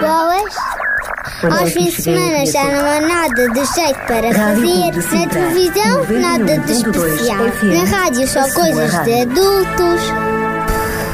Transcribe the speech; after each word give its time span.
Boas. 0.00 0.54
Aos 1.42 1.72
fins 1.72 1.96
de 1.96 2.02
semana 2.02 2.44
já 2.46 2.64
não 2.64 2.86
há 2.86 3.00
nada 3.00 3.48
de 3.48 3.64
jeito 3.74 3.98
para 4.06 4.32
fazer. 4.34 5.18
Na 5.18 5.26
televisão, 5.26 6.20
nada 6.20 6.58
de 6.58 6.72
especial. 6.72 7.44
Na 7.62 7.98
rádio, 7.98 8.28
só 8.28 8.42
coisas 8.52 9.04
de 9.04 9.22
adultos. 9.22 10.02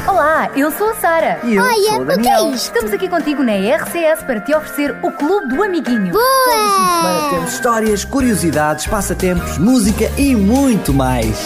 Olá, 0.06 0.50
eu 0.56 0.70
sou 0.70 0.90
a 0.90 0.94
Sara. 0.94 1.40
E 1.44 1.56
eu 1.56 1.62
Olha, 1.62 1.90
sou 1.90 2.02
o 2.02 2.06
que 2.20 2.28
é 2.28 2.50
isto? 2.50 2.74
Estamos 2.74 2.92
aqui 2.92 3.08
contigo 3.08 3.42
na 3.42 3.52
RCS 3.52 4.22
para 4.24 4.40
te 4.40 4.54
oferecer 4.54 4.96
o 5.02 5.10
Clube 5.12 5.54
do 5.54 5.62
Amiguinho. 5.62 6.12
Semana 6.12 7.20
Boa! 7.20 7.30
temos 7.30 7.52
histórias, 7.52 8.04
curiosidades, 8.04 8.86
passatempos, 8.86 9.58
música 9.58 10.10
e 10.16 10.34
muito 10.34 10.92
mais. 10.92 11.36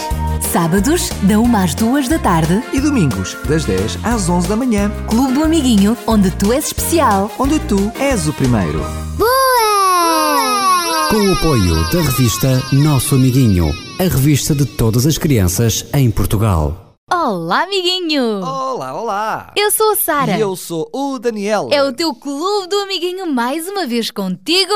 Sábados, 0.41 1.09
da 1.23 1.39
1 1.39 1.55
às 1.55 1.73
2 1.75 2.09
da 2.09 2.19
tarde, 2.19 2.61
E 2.73 2.81
domingos, 2.81 3.37
das 3.47 3.63
10 3.63 3.97
às 4.03 4.27
11 4.27 4.47
da 4.49 4.55
manhã, 4.55 4.91
Clube 5.07 5.33
do 5.33 5.43
Amiguinho, 5.43 5.95
onde 6.05 6.29
tu 6.31 6.51
és 6.51 6.65
especial. 6.67 7.31
onde 7.39 7.59
tu 7.59 7.91
és 7.99 8.27
o 8.27 8.33
primeiro. 8.33 8.79
Boa! 9.17 11.09
Com 11.09 11.17
o 11.29 11.33
apoio 11.33 11.75
da 11.91 12.01
revista 12.01 12.61
Nosso 12.73 13.15
Amiguinho, 13.15 13.73
a 13.99 14.03
revista 14.03 14.53
de 14.55 14.65
todas 14.65 15.05
as 15.05 15.17
crianças 15.17 15.85
em 15.93 16.09
Portugal. 16.11 16.80
Olá, 17.13 17.63
amiguinho. 17.63 18.39
Olá, 18.41 18.93
olá! 18.93 19.53
Eu 19.57 19.69
sou 19.69 19.91
a 19.91 19.95
Sara. 19.97 20.37
E 20.37 20.39
eu 20.39 20.55
sou 20.55 20.89
o 20.93 21.19
Daniel. 21.19 21.67
É 21.69 21.83
o 21.83 21.91
teu 21.91 22.15
Clube 22.15 22.67
do 22.69 22.77
Amiguinho 22.77 23.27
mais 23.27 23.67
uma 23.67 23.85
vez 23.85 24.09
contigo. 24.09 24.71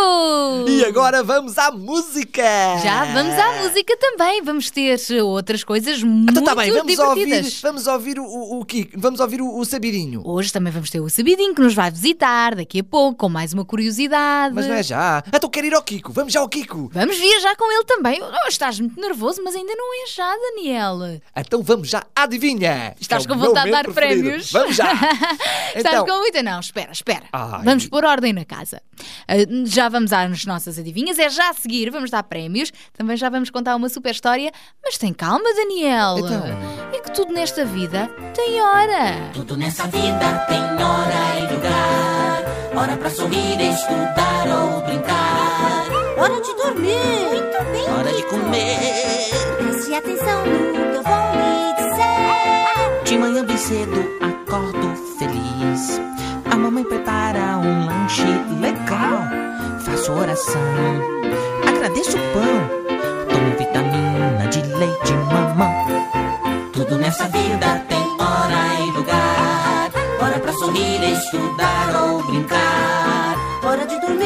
E 0.68 0.84
agora 0.84 1.24
vamos 1.24 1.58
à 1.58 1.72
música! 1.72 2.44
Já 2.84 3.06
vamos 3.14 3.40
à 3.40 3.64
música 3.64 3.96
também. 3.96 4.42
Vamos 4.42 4.70
ter 4.70 5.00
outras 5.24 5.64
coisas 5.64 6.04
muito 6.04 6.32
Então 6.32 6.44
tá 6.44 6.54
bem, 6.54 6.72
vamos 6.74 7.00
ouvir, 7.00 7.24
divertidas. 7.24 7.62
vamos 7.62 7.88
ouvir 7.88 8.20
o, 8.20 8.26
o, 8.60 8.66
Kiko, 8.66 9.00
vamos 9.00 9.22
ouvir 9.22 9.42
o, 9.42 9.58
o 9.58 9.64
Sabirinho. 9.64 10.22
Hoje 10.26 10.52
também 10.52 10.74
vamos 10.74 10.90
ter 10.90 11.00
o 11.00 11.10
Sabidinho 11.10 11.56
que 11.56 11.62
nos 11.62 11.74
vai 11.74 11.90
visitar 11.90 12.54
daqui 12.54 12.82
a 12.82 12.84
pouco 12.84 13.18
com 13.18 13.30
mais 13.30 13.54
uma 13.54 13.64
curiosidade. 13.64 14.54
Mas 14.54 14.68
não 14.68 14.76
é 14.76 14.84
já. 14.84 15.24
Então 15.34 15.50
quero 15.50 15.68
ir 15.68 15.74
ao 15.74 15.82
Kiko, 15.82 16.12
vamos 16.12 16.34
já 16.34 16.42
ao 16.42 16.50
Kiko. 16.50 16.90
Vamos 16.92 17.18
viajar 17.18 17.56
com 17.56 17.72
ele 17.72 17.86
também. 17.86 18.20
Oh, 18.22 18.48
estás 18.50 18.78
muito 18.78 19.00
nervoso, 19.00 19.42
mas 19.42 19.56
ainda 19.56 19.74
não 19.74 20.04
é 20.04 20.08
já, 20.08 20.36
Daniel. 20.36 20.98
Então 21.34 21.64
vamos 21.64 21.88
já 21.88 22.04
à 22.14 22.25
adivinha. 22.26 22.94
Estás 23.00 23.26
é 23.26 23.28
com 23.28 23.36
vontade 23.38 23.66
de 23.66 23.72
dar 23.72 23.84
preferido. 23.84 24.22
prémios? 24.24 24.52
Vamos 24.52 24.76
já. 24.76 24.92
Estás 25.76 25.76
Então- 25.96 26.06
com 26.06 26.18
muita? 26.20 26.44
Não, 26.44 26.60
espera, 26.60 26.92
espera. 26.92 27.24
Ai. 27.34 27.62
Vamos 27.64 27.88
pôr 27.88 28.04
ordem 28.06 28.34
na 28.34 28.46
casa. 28.46 28.82
Ah, 29.28 29.34
já 29.66 29.90
vamos 29.90 30.12
às 30.14 30.46
nossas 30.46 30.78
adivinhas, 30.78 31.18
é 31.20 31.30
já 31.30 31.50
a 31.50 31.54
seguir, 31.54 31.90
vamos 31.90 32.10
dar 32.12 32.24
prémios. 32.24 32.72
Também 32.98 33.16
já 33.18 33.30
vamos 33.30 33.50
contar 33.50 33.76
uma 33.76 33.90
super 33.90 34.12
história. 34.12 34.52
Mas 34.84 34.98
tem 34.98 35.14
calma, 35.14 35.54
Daniel. 35.56 36.20
Então? 36.20 36.44
É 36.94 37.00
que 37.00 37.12
tudo 37.12 37.34
nesta 37.34 37.64
vida 37.66 38.08
tem 38.36 38.62
hora. 38.62 39.32
Tudo 39.34 39.58
nessa 39.58 39.84
vida 39.88 40.46
tem 40.48 40.62
hora 40.62 41.40
e 41.40 41.54
lugar. 41.54 42.44
Hora 42.78 42.98
pra 42.98 43.10
sorrir, 43.10 43.60
estudar 43.62 44.48
ou 44.48 44.82
brincar. 44.82 45.86
Hora 46.18 46.42
de 46.42 46.54
dormir. 46.56 47.28
Muito 47.30 47.64
bem. 47.72 47.90
Hora 47.94 48.14
de 48.14 48.24
comer. 48.24 49.30
Preste 49.58 49.94
atenção 49.94 50.46
no 50.46 50.92
que 50.92 50.96
eu 50.98 51.04
vou 51.04 51.14
lhe 51.14 51.74
dizer. 51.76 51.85
De 53.06 53.20
manhã 53.20 53.46
bem 53.46 53.56
cedo 53.56 54.04
acordo 54.20 54.96
feliz. 55.20 56.02
A 56.52 56.56
mamãe 56.56 56.84
prepara 56.84 57.58
um 57.58 57.86
lanche 57.86 58.24
legal. 58.60 59.22
Faço 59.80 60.12
oração, 60.12 60.60
agradeço 61.68 62.18
o 62.18 62.22
pão. 62.34 62.86
Tomo 63.30 63.58
vitamina 63.60 64.48
de 64.50 64.62
leite 64.76 65.14
mamão. 65.32 65.72
Tudo 66.74 66.98
nessa 66.98 67.28
vida 67.28 67.86
tem 67.88 68.04
hora 68.20 68.82
e 68.82 68.92
lugar. 68.92 69.92
Hora 70.20 70.40
pra 70.40 70.54
sorrir, 70.54 71.04
estudar 71.14 72.02
ou 72.02 72.24
brincar. 72.24 73.38
Hora 73.64 73.86
de 73.86 74.00
dormir. 74.02 74.26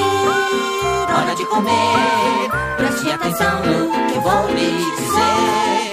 Hora 1.13 1.35
de 1.35 1.45
comer. 1.47 2.49
Preste 2.77 3.11
atenção 3.11 3.59
no 3.59 4.07
que 4.07 4.19
vou 4.19 4.47
lhe 4.55 4.85
dizer. 4.95 5.88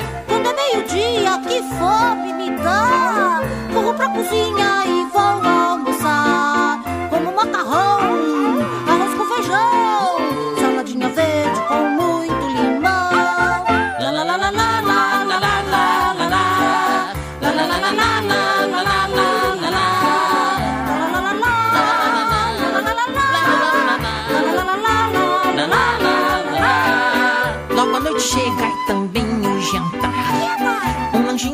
Meio-dia, 0.76 1.40
que 1.48 1.62
fome 1.78 2.34
me 2.34 2.50
dá. 2.62 3.40
Corro 3.72 3.94
pra 3.94 4.10
cozinha 4.10 4.84
e 4.86 5.06
vou 5.10 5.20
almoçar. 5.22 5.85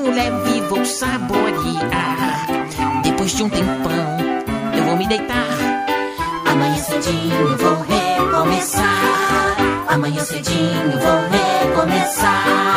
Leve 0.01 0.61
vou 0.69 0.85
saborear. 0.85 2.47
Depois 3.03 3.35
de 3.37 3.43
um 3.43 3.49
tempão, 3.49 4.19
eu 4.77 4.85
vou 4.85 4.97
me 4.97 5.07
deitar. 5.07 5.87
Amanhã 6.47 6.77
cedinho 6.77 7.57
vou 7.59 7.77
recomeçar. 7.83 9.57
Amanhã 9.89 10.21
cedinho 10.21 10.93
vou 10.93 11.21
recomeçar. 11.31 12.73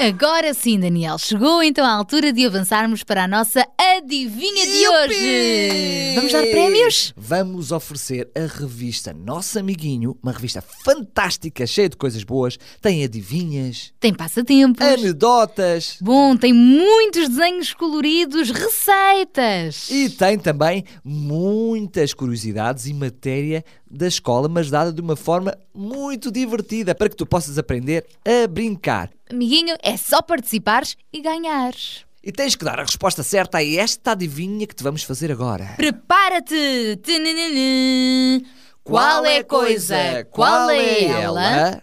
Agora 0.00 0.54
sim, 0.54 0.80
Daniel, 0.80 1.18
chegou 1.18 1.62
então 1.62 1.84
a 1.84 1.92
altura 1.92 2.32
de 2.32 2.46
avançarmos 2.46 3.04
para 3.04 3.24
a 3.24 3.28
nossa 3.28 3.66
adivinha 3.96 4.66
de 4.66 4.88
hoje. 4.88 6.14
Vamos 6.14 6.32
dar 6.32 6.42
prémios? 6.42 7.12
Vamos 7.16 7.72
oferecer 7.72 8.30
a 8.34 8.40
revista 8.46 9.12
Nosso 9.12 9.58
Amiguinho, 9.58 10.16
uma 10.22 10.32
revista 10.32 10.62
fantástica, 10.62 11.66
cheia 11.66 11.88
de 11.88 11.96
coisas 11.96 12.22
boas. 12.24 12.58
Tem 12.80 13.04
adivinhas, 13.04 13.92
Tem 13.98 14.12
passatempos. 14.14 14.84
anedotas 14.86 15.96
Bom, 16.00 16.36
tem 16.36 16.52
muitos 16.52 17.28
desenhos 17.28 17.72
coloridos, 17.74 18.50
receitas. 18.50 19.90
e 19.90 20.08
tem 20.10 20.38
também 20.38 20.84
muitas 21.04 22.12
curiosidades 22.14 22.86
e 22.86 22.94
matéria 22.94 23.64
da 23.90 24.06
escola, 24.06 24.48
mas 24.48 24.70
dada 24.70 24.92
de 24.92 25.00
uma 25.00 25.16
forma 25.16 25.56
muito 25.74 26.30
divertida 26.30 26.94
para 26.94 27.08
que 27.08 27.16
tu 27.16 27.26
possas 27.26 27.58
aprender 27.58 28.06
a 28.24 28.46
brincar. 28.46 29.10
Amiguinho, 29.30 29.76
é 29.82 29.96
só 29.96 30.20
participares 30.22 30.96
e 31.12 31.20
ganhares. 31.20 32.04
E 32.22 32.30
tens 32.30 32.54
que 32.54 32.64
dar 32.64 32.78
a 32.78 32.82
resposta 32.82 33.22
certa 33.22 33.58
a 33.58 33.64
esta 33.64 34.12
adivinha 34.12 34.66
que 34.66 34.74
te 34.74 34.82
vamos 34.82 35.02
fazer 35.02 35.32
agora. 35.32 35.72
Prepara-te! 35.76 37.00
Qual 38.84 39.24
é 39.24 39.38
a 39.38 39.44
coisa? 39.44 40.24
Qual 40.30 40.68
é 40.68 41.04
ela? 41.04 41.80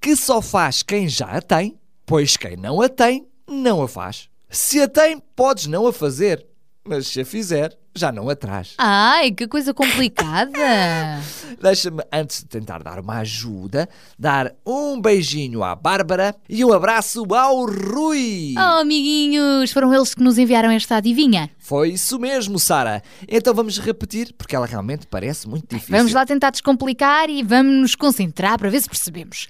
Que 0.00 0.14
só 0.14 0.40
faz 0.40 0.84
quem 0.84 1.08
já 1.08 1.26
a 1.26 1.42
tem, 1.42 1.76
pois 2.06 2.36
quem 2.36 2.56
não 2.56 2.80
a 2.80 2.88
tem, 2.88 3.26
não 3.48 3.82
a 3.82 3.88
faz. 3.88 4.28
Se 4.48 4.80
a 4.80 4.86
tem, 4.86 5.18
podes 5.34 5.66
não 5.66 5.88
a 5.88 5.92
fazer, 5.92 6.46
mas 6.84 7.08
se 7.08 7.20
a 7.20 7.24
fizer, 7.24 7.76
já 7.94 8.10
não 8.10 8.28
a 8.28 8.36
traz. 8.36 8.74
Ai, 8.78 9.32
que 9.32 9.46
coisa 9.46 9.74
complicada! 9.74 10.58
Deixa-me, 11.60 12.02
antes 12.12 12.38
de 12.40 12.46
tentar 12.46 12.82
dar 12.82 12.98
uma 12.98 13.18
ajuda, 13.18 13.88
dar 14.18 14.52
um 14.66 15.00
beijinho 15.00 15.62
à 15.62 15.74
Bárbara 15.74 16.34
e 16.48 16.64
um 16.64 16.72
abraço 16.72 17.24
ao 17.34 17.66
Rui. 17.66 18.54
Oh, 18.56 18.80
amiguinhos, 18.80 19.70
foram 19.72 19.92
eles 19.94 20.14
que 20.14 20.22
nos 20.22 20.38
enviaram 20.38 20.70
esta 20.70 20.96
adivinha. 20.96 21.50
Foi 21.58 21.90
isso 21.90 22.18
mesmo, 22.18 22.58
Sara. 22.58 23.02
Então 23.28 23.54
vamos 23.54 23.78
repetir, 23.78 24.32
porque 24.38 24.56
ela 24.56 24.66
realmente 24.66 25.06
parece 25.06 25.48
muito 25.48 25.68
difícil. 25.68 25.96
Vamos 25.96 26.12
lá 26.12 26.24
tentar 26.24 26.50
descomplicar 26.50 27.28
e 27.28 27.42
vamos 27.42 27.80
nos 27.80 27.94
concentrar 27.94 28.58
para 28.58 28.70
ver 28.70 28.80
se 28.80 28.88
percebemos. 28.88 29.48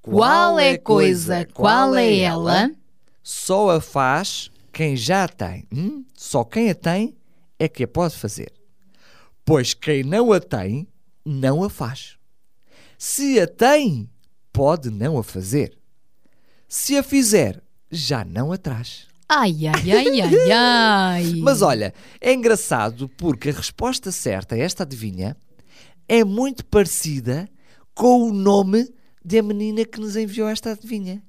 Qual 0.00 0.58
é 0.58 0.72
a 0.72 0.78
coisa? 0.78 1.46
Qual 1.52 1.94
é 1.94 2.18
ela? 2.20 2.70
Só 3.22 3.70
a 3.70 3.80
faz 3.80 4.50
quem 4.72 4.96
já 4.96 5.24
a 5.24 5.28
tem. 5.28 5.66
Hum? 5.72 6.04
Só 6.14 6.44
quem 6.44 6.70
a 6.70 6.74
tem 6.74 7.14
é 7.60 7.68
que 7.68 7.84
a 7.84 7.88
pode 7.88 8.16
fazer. 8.16 8.52
Pois 9.44 9.74
quem 9.74 10.02
não 10.02 10.32
a 10.32 10.40
tem, 10.40 10.88
não 11.24 11.62
a 11.62 11.68
faz. 11.68 12.16
Se 12.98 13.38
a 13.38 13.46
tem, 13.46 14.08
pode 14.52 14.90
não 14.90 15.18
a 15.18 15.22
fazer. 15.22 15.76
Se 16.66 16.96
a 16.96 17.02
fizer, 17.02 17.62
já 17.90 18.24
não 18.24 18.50
a 18.50 18.56
traz. 18.56 19.06
Ai, 19.28 19.66
ai, 19.66 19.92
ai, 19.92 20.20
ai, 20.22 20.50
ai. 20.52 21.34
Mas 21.36 21.60
olha, 21.60 21.92
é 22.20 22.32
engraçado 22.32 23.08
porque 23.10 23.50
a 23.50 23.52
resposta 23.52 24.10
certa 24.10 24.54
a 24.54 24.58
esta 24.58 24.82
adivinha 24.82 25.36
é 26.08 26.24
muito 26.24 26.64
parecida 26.64 27.48
com 27.94 28.22
o 28.22 28.32
nome 28.32 28.88
da 29.22 29.42
menina 29.42 29.84
que 29.84 30.00
nos 30.00 30.16
enviou 30.16 30.48
esta 30.48 30.72
adivinha, 30.72 31.22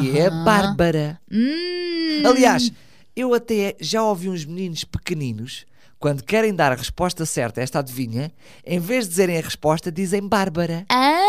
que 0.00 0.18
é 0.18 0.26
a 0.26 0.30
Bárbara. 0.30 1.20
Hum, 1.30 2.22
Aliás, 2.26 2.72
eu 3.14 3.32
até 3.32 3.76
já 3.80 4.02
ouvi 4.02 4.28
uns 4.28 4.44
meninos 4.44 4.84
pequeninos, 4.84 5.64
quando 6.06 6.22
querem 6.22 6.54
dar 6.54 6.70
a 6.70 6.76
resposta 6.76 7.26
certa 7.26 7.60
a 7.60 7.64
esta 7.64 7.80
adivinha, 7.80 8.30
em 8.64 8.78
vez 8.78 9.06
de 9.06 9.10
dizerem 9.10 9.38
a 9.38 9.40
resposta, 9.40 9.90
dizem 9.90 10.20
Bárbara. 10.22 10.86
Ah, 10.88 11.20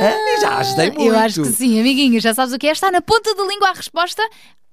Ah, 0.00 0.40
já 0.40 0.58
ajudei 0.58 0.86
muito. 0.90 1.02
Eu 1.14 1.16
acho 1.16 1.42
que 1.44 1.48
sim, 1.52 1.78
amiguinho. 1.78 2.20
Já 2.20 2.34
sabes 2.34 2.52
o 2.52 2.58
que 2.58 2.66
é? 2.66 2.72
Está 2.72 2.90
na 2.90 3.00
ponta 3.00 3.32
da 3.36 3.44
língua 3.46 3.68
a 3.68 3.72
resposta. 3.72 4.20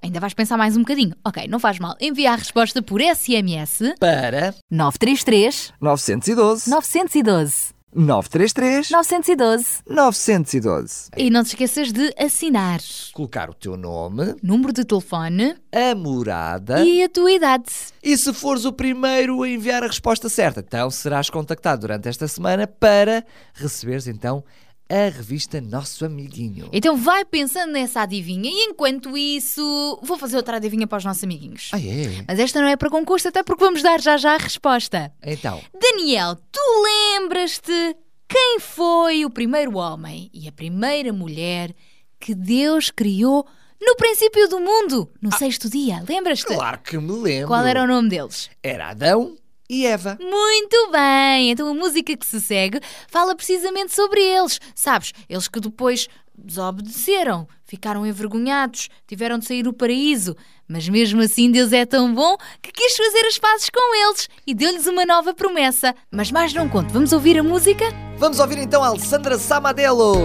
Ainda 0.02 0.20
vais 0.20 0.34
pensar 0.34 0.58
mais 0.58 0.76
um 0.76 0.80
bocadinho. 0.80 1.16
Ok, 1.24 1.48
não 1.48 1.60
faz 1.60 1.78
mal. 1.78 1.96
Envia 2.02 2.32
a 2.32 2.36
resposta 2.36 2.82
por 2.82 3.00
SMS. 3.00 3.94
Para 4.00 4.56
933 4.72 5.72
912 5.80 6.70
912 6.72 7.74
933 7.95 8.90
912 8.92 9.68
912. 9.88 11.10
E 11.18 11.30
não 11.30 11.44
te 11.44 11.48
esqueças 11.50 11.92
de 11.92 12.13
assinar. 12.18 12.80
Colocar 13.13 13.50
o 13.50 13.54
teu 13.54 13.78
nome, 13.78 14.36
Número 14.42 14.74
de 14.74 14.84
telefone 14.84 15.56
a 15.72 15.95
morada 15.95 16.84
e 16.84 17.04
a 17.04 17.10
tua 17.10 17.31
idade. 17.31 17.66
e 18.04 18.18
se 18.18 18.31
fores 18.34 18.66
o 18.66 18.72
primeiro 18.74 19.42
a 19.44 19.50
enviar 19.50 19.84
a 19.84 19.88
resposta 19.88 20.30
certa, 20.30 20.60
então 20.60 20.90
serás 20.90 21.30
contactado 21.30 21.81
durante 21.81 22.07
esta 22.07 22.28
semana 22.28 22.68
para 22.68 23.24
receberes 23.54 24.07
então 24.07 24.44
a 24.90 25.10
revista 25.10 25.60
Nosso 25.62 26.06
Amiguinho. 26.06 26.70
Então 26.72 26.96
vai 26.96 27.26
pensando 27.26 27.72
nessa 27.72 28.02
adivinha 28.02 28.50
e 28.50 28.70
enquanto 28.70 29.18
isso 29.18 30.00
vou 30.04 30.18
fazer 30.18 30.38
outra 30.38 30.58
adivinha 30.58 30.86
para 30.86 30.98
os 30.98 31.06
nossos 31.06 31.24
amiguinhos. 31.24 31.70
Ah, 31.74 31.80
é? 31.80 32.24
Mas 32.28 32.40
esta 32.40 32.62
não 32.62 32.68
é 32.68 32.76
para 32.76 32.90
concurso, 32.90 33.28
até 33.28 33.44
porque 33.44 33.64
vamos 33.64 33.82
dar 33.82 34.00
já 34.00 34.18
já 34.18 34.36
a 34.36 34.38
resposta. 34.38 35.12
Então, 35.24 35.62
Daniel, 35.80 36.36
tu 36.36 36.62
lembras-te 36.84 37.96
quem 38.28 38.60
foi 38.60 39.26
o 39.26 39.30
primeiro 39.30 39.78
homem 39.78 40.30
e 40.34 40.48
a 40.48 40.52
primeira 40.52 41.14
mulher 41.14 41.74
que 42.20 42.34
Deus 42.34 42.90
criou 42.90 43.46
no 43.82 43.96
princípio 43.96 44.48
do 44.48 44.60
mundo, 44.60 45.12
no 45.22 45.32
sexto 45.38 45.70
dia? 45.70 46.04
Lembras-te? 46.08 46.56
claro 46.56 46.80
que 46.80 46.98
me 46.98 47.12
lembro. 47.12 47.48
Qual 47.48 47.66
era 47.66 47.84
o 47.84 47.88
nome 47.88 48.10
deles? 48.10 48.50
Era 48.62 48.90
Adão 48.90 49.36
e 49.69 49.86
Eva. 49.86 50.18
Muito 50.21 50.92
bem! 50.92 51.51
Então 51.51 51.68
a 51.68 51.74
música 51.74 52.15
que 52.15 52.25
se 52.25 52.39
segue 52.42 52.80
fala 53.07 53.36
precisamente 53.36 53.94
sobre 53.94 54.21
eles. 54.21 54.60
Sabes, 54.75 55.13
eles 55.30 55.48
que 55.48 55.60
depois 55.60 56.07
desobedeceram, 56.36 57.48
ficaram 57.65 58.06
envergonhados, 58.06 58.89
tiveram 59.07 59.38
de 59.38 59.45
sair 59.45 59.63
do 59.63 59.74
paraíso. 59.74 60.36
Mas 60.68 60.89
mesmo 60.89 61.21
assim 61.21 61.51
Deus 61.51 61.71
é 61.71 61.86
tão 61.86 62.13
bom 62.13 62.36
que 62.62 62.71
quis 62.71 62.95
fazer 62.95 63.25
as 63.27 63.38
pazes 63.38 63.69
com 63.69 63.95
eles 63.95 64.30
e 64.48 64.54
deu-lhes 64.54 64.88
uma 64.88 65.06
nova 65.06 65.33
promessa. 65.33 65.94
Mas 66.12 66.31
mais 66.31 66.54
não 66.54 66.68
conto, 66.68 66.92
vamos 66.92 67.13
ouvir 67.13 67.38
a 67.38 67.44
música? 67.44 67.86
Vamos 68.18 68.39
ouvir 68.39 68.57
então 68.57 68.83
a 68.83 68.88
Alessandra 68.88 69.38
Samadelo. 69.38 70.15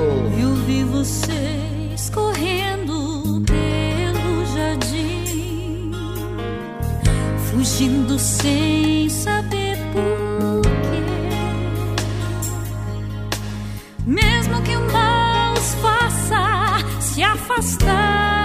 Eu 0.40 0.54
vi 0.66 0.84
vocês 0.84 2.10
correndo 2.10 2.47
fugindo 7.58 8.16
sem 8.20 9.08
saber 9.08 9.76
porquê. 9.92 11.02
Mesmo 14.06 14.62
que 14.62 14.76
o 14.76 14.92
mal 14.92 15.54
os 15.54 15.74
faça 15.74 17.00
se 17.00 17.20
afastarem 17.20 18.37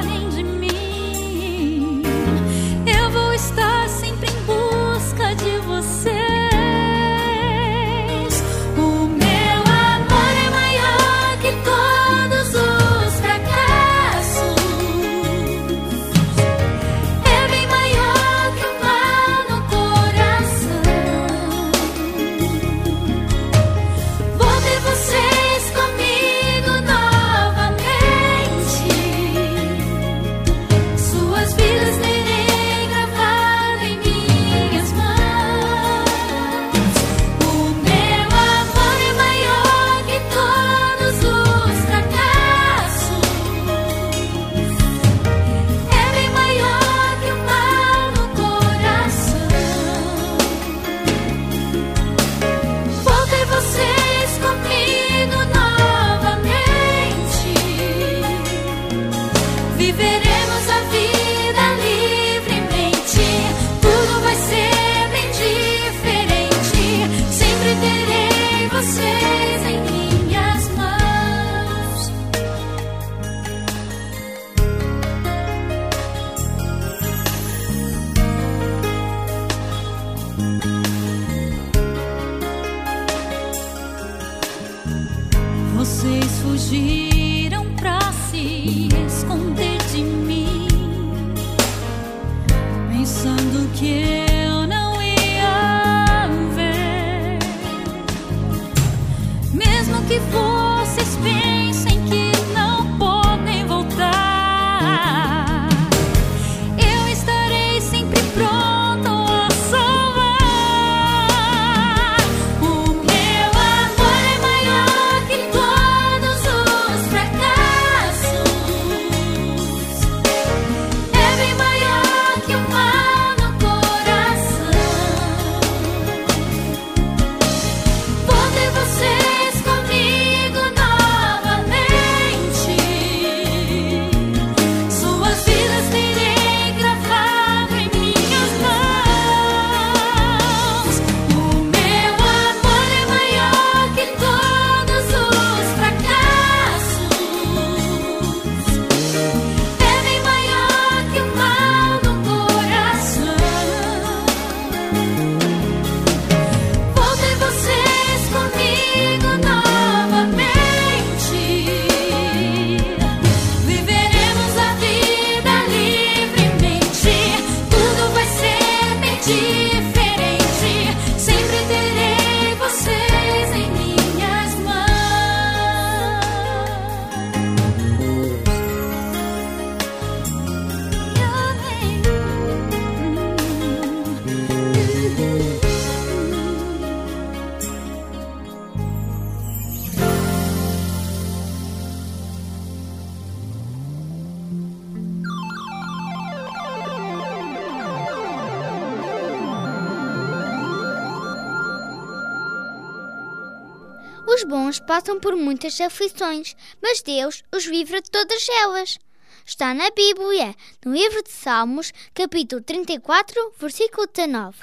muitas 205.63 205.79
aflições, 205.79 206.55
mas 206.81 207.01
Deus 207.01 207.41
os 207.53 207.63
livra 207.65 208.01
de 208.01 208.11
todas 208.11 208.47
elas. 208.49 208.99
Está 209.45 209.73
na 209.73 209.89
Bíblia, 209.91 210.53
no 210.85 210.93
livro 210.93 211.23
de 211.23 211.31
Salmos, 211.31 211.93
capítulo 212.13 212.61
34, 212.61 213.53
versículo 213.57 214.05
19. 214.07 214.57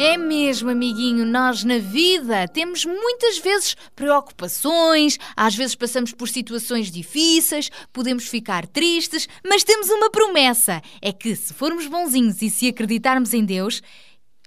É 0.00 0.16
mesmo, 0.16 0.70
amiguinho, 0.70 1.26
nós 1.26 1.64
na 1.64 1.78
vida 1.78 2.46
temos 2.46 2.84
muitas 2.84 3.38
vezes 3.38 3.76
preocupações, 3.96 5.18
às 5.36 5.56
vezes 5.56 5.74
passamos 5.74 6.12
por 6.12 6.28
situações 6.28 6.88
difíceis, 6.88 7.68
podemos 7.92 8.28
ficar 8.28 8.64
tristes, 8.64 9.28
mas 9.44 9.64
temos 9.64 9.90
uma 9.90 10.08
promessa: 10.08 10.80
é 11.02 11.12
que 11.12 11.34
se 11.34 11.52
formos 11.52 11.88
bonzinhos 11.88 12.40
e 12.42 12.48
se 12.48 12.68
acreditarmos 12.68 13.34
em 13.34 13.44
Deus, 13.44 13.82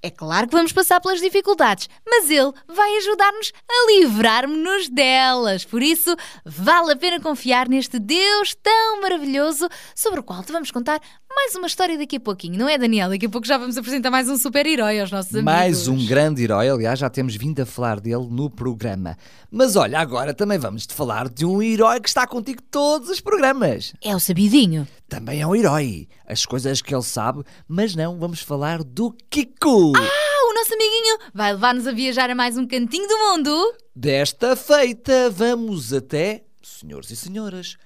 é 0.03 0.09
claro 0.09 0.47
que 0.47 0.55
vamos 0.55 0.71
passar 0.71 0.99
pelas 0.99 1.21
dificuldades, 1.21 1.87
mas 2.07 2.27
Ele 2.27 2.51
vai 2.67 2.97
ajudar-nos 2.97 3.51
a 3.69 3.91
livrar-nos 3.91 4.89
delas. 4.89 5.63
Por 5.63 5.83
isso, 5.83 6.15
vale 6.43 6.93
a 6.93 6.95
pena 6.95 7.19
confiar 7.19 7.69
neste 7.69 7.99
Deus 7.99 8.55
tão 8.55 9.01
maravilhoso 9.01 9.69
sobre 9.93 10.21
o 10.21 10.23
qual 10.23 10.43
te 10.43 10.51
vamos 10.51 10.71
contar 10.71 10.99
mais 11.35 11.55
uma 11.55 11.67
história 11.67 11.97
daqui 11.97 12.17
a 12.17 12.19
pouquinho, 12.19 12.57
não 12.57 12.67
é, 12.67 12.77
Daniel? 12.77 13.09
Daqui 13.09 13.25
a 13.25 13.29
pouco 13.29 13.47
já 13.47 13.57
vamos 13.57 13.77
apresentar 13.77 14.11
mais 14.11 14.29
um 14.29 14.37
super-herói 14.37 14.99
aos 14.99 15.11
nossos 15.11 15.31
amigos. 15.33 15.53
Mais 15.53 15.87
um 15.87 16.05
grande 16.05 16.43
herói, 16.43 16.69
aliás, 16.69 16.99
já 16.99 17.09
temos 17.09 17.35
vindo 17.35 17.61
a 17.61 17.65
falar 17.65 17.99
dele 17.99 18.27
no 18.29 18.49
programa. 18.49 19.17
Mas 19.49 19.75
olha, 19.75 19.99
agora 19.99 20.33
também 20.33 20.57
vamos 20.57 20.85
te 20.85 20.93
falar 20.93 21.29
de 21.29 21.45
um 21.45 21.61
herói 21.61 21.99
que 21.99 22.09
está 22.09 22.27
contigo 22.27 22.61
todos 22.69 23.09
os 23.09 23.19
programas. 23.21 23.93
É 24.01 24.15
o 24.15 24.19
Sabidinho. 24.19 24.87
Também 25.07 25.41
é 25.41 25.47
um 25.47 25.55
herói. 25.55 26.07
As 26.27 26.45
coisas 26.45 26.81
que 26.81 26.93
ele 26.93 27.03
sabe, 27.03 27.43
mas 27.67 27.95
não, 27.95 28.17
vamos 28.19 28.41
falar 28.41 28.83
do 28.83 29.15
Kiko. 29.29 29.93
Ah, 29.95 30.49
o 30.49 30.53
nosso 30.53 30.73
amiguinho 30.73 31.17
vai 31.33 31.53
levar-nos 31.53 31.87
a 31.87 31.91
viajar 31.91 32.29
a 32.29 32.35
mais 32.35 32.57
um 32.57 32.67
cantinho 32.67 33.07
do 33.07 33.17
mundo. 33.17 33.75
Desta 33.95 34.55
feita, 34.55 35.29
vamos 35.29 35.93
até, 35.93 36.43
senhores 36.61 37.11
e 37.11 37.15
senhoras, 37.15 37.77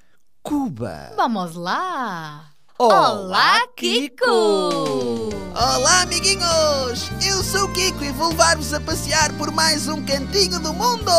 Cuba. 0.44 1.14
Vamos 1.16 1.56
lá. 1.56 2.55
Olá, 2.78 3.66
Kiko! 3.74 5.30
Olá, 5.56 6.02
amiguinhos! 6.02 7.10
Eu 7.26 7.42
sou 7.42 7.64
o 7.64 7.72
Kiko 7.72 8.04
e 8.04 8.12
vou 8.12 8.28
levar-vos 8.28 8.74
a 8.74 8.82
passear 8.82 9.32
por 9.38 9.50
mais 9.50 9.88
um 9.88 10.06
cantinho 10.06 10.60
do 10.60 10.74
mundo! 10.74 11.10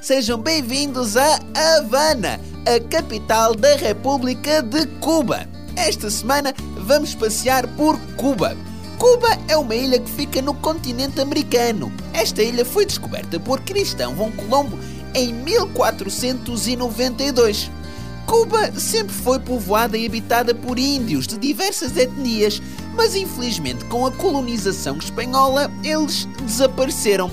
Sejam 0.00 0.38
bem-vindos 0.38 1.16
a 1.16 1.40
Havana, 1.56 2.40
a 2.64 2.78
capital 2.88 3.56
da 3.56 3.74
República 3.74 4.62
de 4.62 4.86
Cuba. 5.00 5.48
Esta 5.74 6.08
semana 6.08 6.54
vamos 6.76 7.16
passear 7.16 7.66
por 7.76 7.98
Cuba. 8.16 8.56
Cuba 9.00 9.26
é 9.48 9.56
uma 9.56 9.74
ilha 9.74 9.98
que 9.98 10.12
fica 10.12 10.40
no 10.40 10.54
continente 10.54 11.20
americano. 11.20 11.92
Esta 12.14 12.44
ilha 12.44 12.64
foi 12.64 12.86
descoberta 12.86 13.40
por 13.40 13.60
Cristão 13.62 14.14
Colombo 14.36 14.78
em 15.14 15.32
1492. 15.32 17.81
Cuba 18.26 18.72
sempre 18.78 19.14
foi 19.14 19.38
povoada 19.38 19.96
e 19.96 20.06
habitada 20.06 20.54
por 20.54 20.78
índios 20.78 21.26
de 21.26 21.36
diversas 21.36 21.96
etnias, 21.96 22.60
mas 22.94 23.14
infelizmente 23.14 23.84
com 23.86 24.06
a 24.06 24.12
colonização 24.12 24.96
espanhola 24.98 25.70
eles 25.82 26.26
desapareceram. 26.42 27.30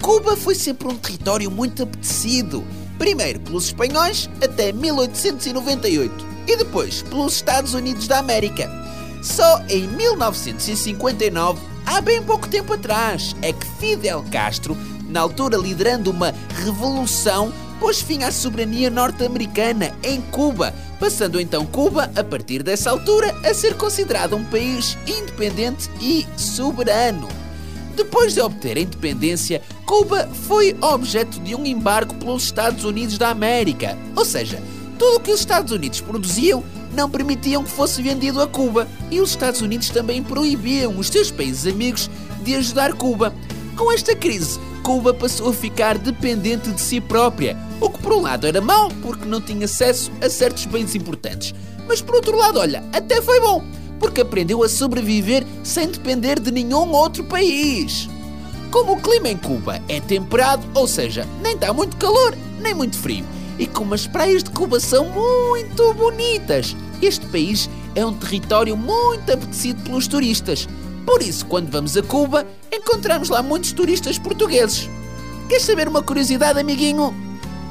Cuba 0.00 0.36
foi 0.36 0.54
sempre 0.54 0.88
um 0.88 0.96
território 0.96 1.50
muito 1.50 1.82
apetecido, 1.82 2.64
primeiro 2.98 3.40
pelos 3.40 3.66
espanhóis 3.66 4.28
até 4.42 4.70
1898 4.72 6.26
e 6.46 6.56
depois 6.56 7.02
pelos 7.02 7.34
Estados 7.34 7.74
Unidos 7.74 8.06
da 8.06 8.18
América. 8.18 8.70
Só 9.22 9.62
em 9.70 9.88
1959, 9.88 11.60
há 11.86 12.00
bem 12.00 12.22
pouco 12.22 12.46
tempo 12.46 12.74
atrás, 12.74 13.34
é 13.40 13.52
que 13.52 13.66
Fidel 13.78 14.22
Castro, 14.30 14.76
na 15.08 15.20
altura 15.20 15.56
liderando 15.56 16.10
uma 16.10 16.34
revolução, 16.62 17.50
pôs 17.84 18.00
fim 18.00 18.22
à 18.22 18.32
soberania 18.32 18.88
norte-americana 18.88 19.94
em 20.02 20.18
Cuba, 20.18 20.74
passando 20.98 21.38
então 21.38 21.66
Cuba, 21.66 22.10
a 22.16 22.24
partir 22.24 22.62
dessa 22.62 22.88
altura, 22.88 23.30
a 23.44 23.52
ser 23.52 23.74
considerado 23.74 24.34
um 24.34 24.44
país 24.46 24.96
independente 25.06 25.90
e 26.00 26.26
soberano. 26.34 27.28
Depois 27.94 28.32
de 28.32 28.40
obter 28.40 28.78
a 28.78 28.80
independência, 28.80 29.60
Cuba 29.84 30.26
foi 30.46 30.74
objeto 30.80 31.38
de 31.40 31.54
um 31.54 31.66
embargo 31.66 32.14
pelos 32.14 32.44
Estados 32.44 32.84
Unidos 32.84 33.18
da 33.18 33.28
América, 33.28 33.98
ou 34.16 34.24
seja, 34.24 34.62
tudo 34.98 35.18
o 35.18 35.20
que 35.20 35.32
os 35.32 35.40
Estados 35.40 35.70
Unidos 35.70 36.00
produziam 36.00 36.64
não 36.94 37.10
permitiam 37.10 37.62
que 37.62 37.70
fosse 37.70 38.00
vendido 38.00 38.40
a 38.40 38.46
Cuba, 38.46 38.88
e 39.10 39.20
os 39.20 39.28
Estados 39.28 39.60
Unidos 39.60 39.90
também 39.90 40.22
proibiam 40.22 40.98
os 40.98 41.08
seus 41.08 41.30
países 41.30 41.70
amigos 41.70 42.10
de 42.42 42.54
ajudar 42.54 42.94
Cuba. 42.94 43.34
Com 43.76 43.92
esta 43.92 44.16
crise, 44.16 44.58
Cuba 44.82 45.12
passou 45.12 45.50
a 45.50 45.52
ficar 45.54 45.98
dependente 45.98 46.70
de 46.70 46.80
si 46.80 47.00
própria, 47.00 47.56
o 47.84 47.90
que 47.90 48.02
por 48.02 48.14
um 48.14 48.22
lado 48.22 48.46
era 48.46 48.60
mau, 48.60 48.88
porque 49.02 49.26
não 49.26 49.40
tinha 49.40 49.66
acesso 49.66 50.10
a 50.22 50.30
certos 50.30 50.64
bens 50.64 50.94
importantes, 50.94 51.54
mas 51.86 52.00
por 52.00 52.14
outro 52.14 52.36
lado, 52.36 52.58
olha, 52.58 52.82
até 52.94 53.20
foi 53.20 53.38
bom, 53.40 53.62
porque 54.00 54.22
aprendeu 54.22 54.62
a 54.62 54.68
sobreviver 54.68 55.44
sem 55.62 55.88
depender 55.88 56.40
de 56.40 56.50
nenhum 56.50 56.90
outro 56.92 57.22
país. 57.24 58.08
Como 58.70 58.92
o 58.92 59.00
clima 59.00 59.28
em 59.28 59.36
Cuba 59.36 59.82
é 59.86 60.00
temperado, 60.00 60.66
ou 60.74 60.88
seja, 60.88 61.28
nem 61.42 61.54
está 61.54 61.72
muito 61.74 61.96
calor, 61.98 62.34
nem 62.58 62.72
muito 62.72 62.96
frio, 62.96 63.24
e 63.58 63.66
como 63.66 63.92
as 63.92 64.06
praias 64.06 64.42
de 64.42 64.50
Cuba 64.50 64.80
são 64.80 65.04
muito 65.10 65.92
bonitas, 65.92 66.74
este 67.02 67.26
país 67.26 67.68
é 67.94 68.04
um 68.04 68.14
território 68.14 68.76
muito 68.76 69.30
apetecido 69.30 69.82
pelos 69.82 70.08
turistas. 70.08 70.66
Por 71.04 71.20
isso, 71.20 71.44
quando 71.44 71.70
vamos 71.70 71.98
a 71.98 72.02
Cuba, 72.02 72.46
encontramos 72.72 73.28
lá 73.28 73.42
muitos 73.42 73.72
turistas 73.72 74.18
portugueses. 74.18 74.88
Queres 75.50 75.64
saber 75.64 75.86
uma 75.86 76.02
curiosidade, 76.02 76.58
amiguinho? 76.58 77.14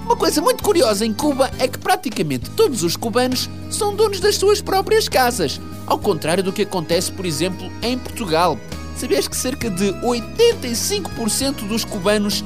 Uma 0.05 0.17
coisa 0.17 0.41
muito 0.41 0.61
curiosa 0.61 1.05
em 1.05 1.13
Cuba 1.13 1.49
é 1.57 1.67
que 1.67 1.77
praticamente 1.77 2.49
todos 2.51 2.83
os 2.83 2.97
cubanos 2.97 3.49
são 3.69 3.95
donos 3.95 4.19
das 4.19 4.35
suas 4.35 4.61
próprias 4.61 5.07
casas, 5.07 5.61
ao 5.87 5.97
contrário 5.97 6.43
do 6.43 6.51
que 6.51 6.63
acontece, 6.63 7.11
por 7.11 7.25
exemplo, 7.25 7.71
em 7.81 7.97
Portugal. 7.97 8.59
Sabias 8.97 9.27
que 9.27 9.35
cerca 9.35 9.69
de 9.69 9.93
85% 9.93 11.67
dos 11.67 11.85
cubanos 11.85 12.43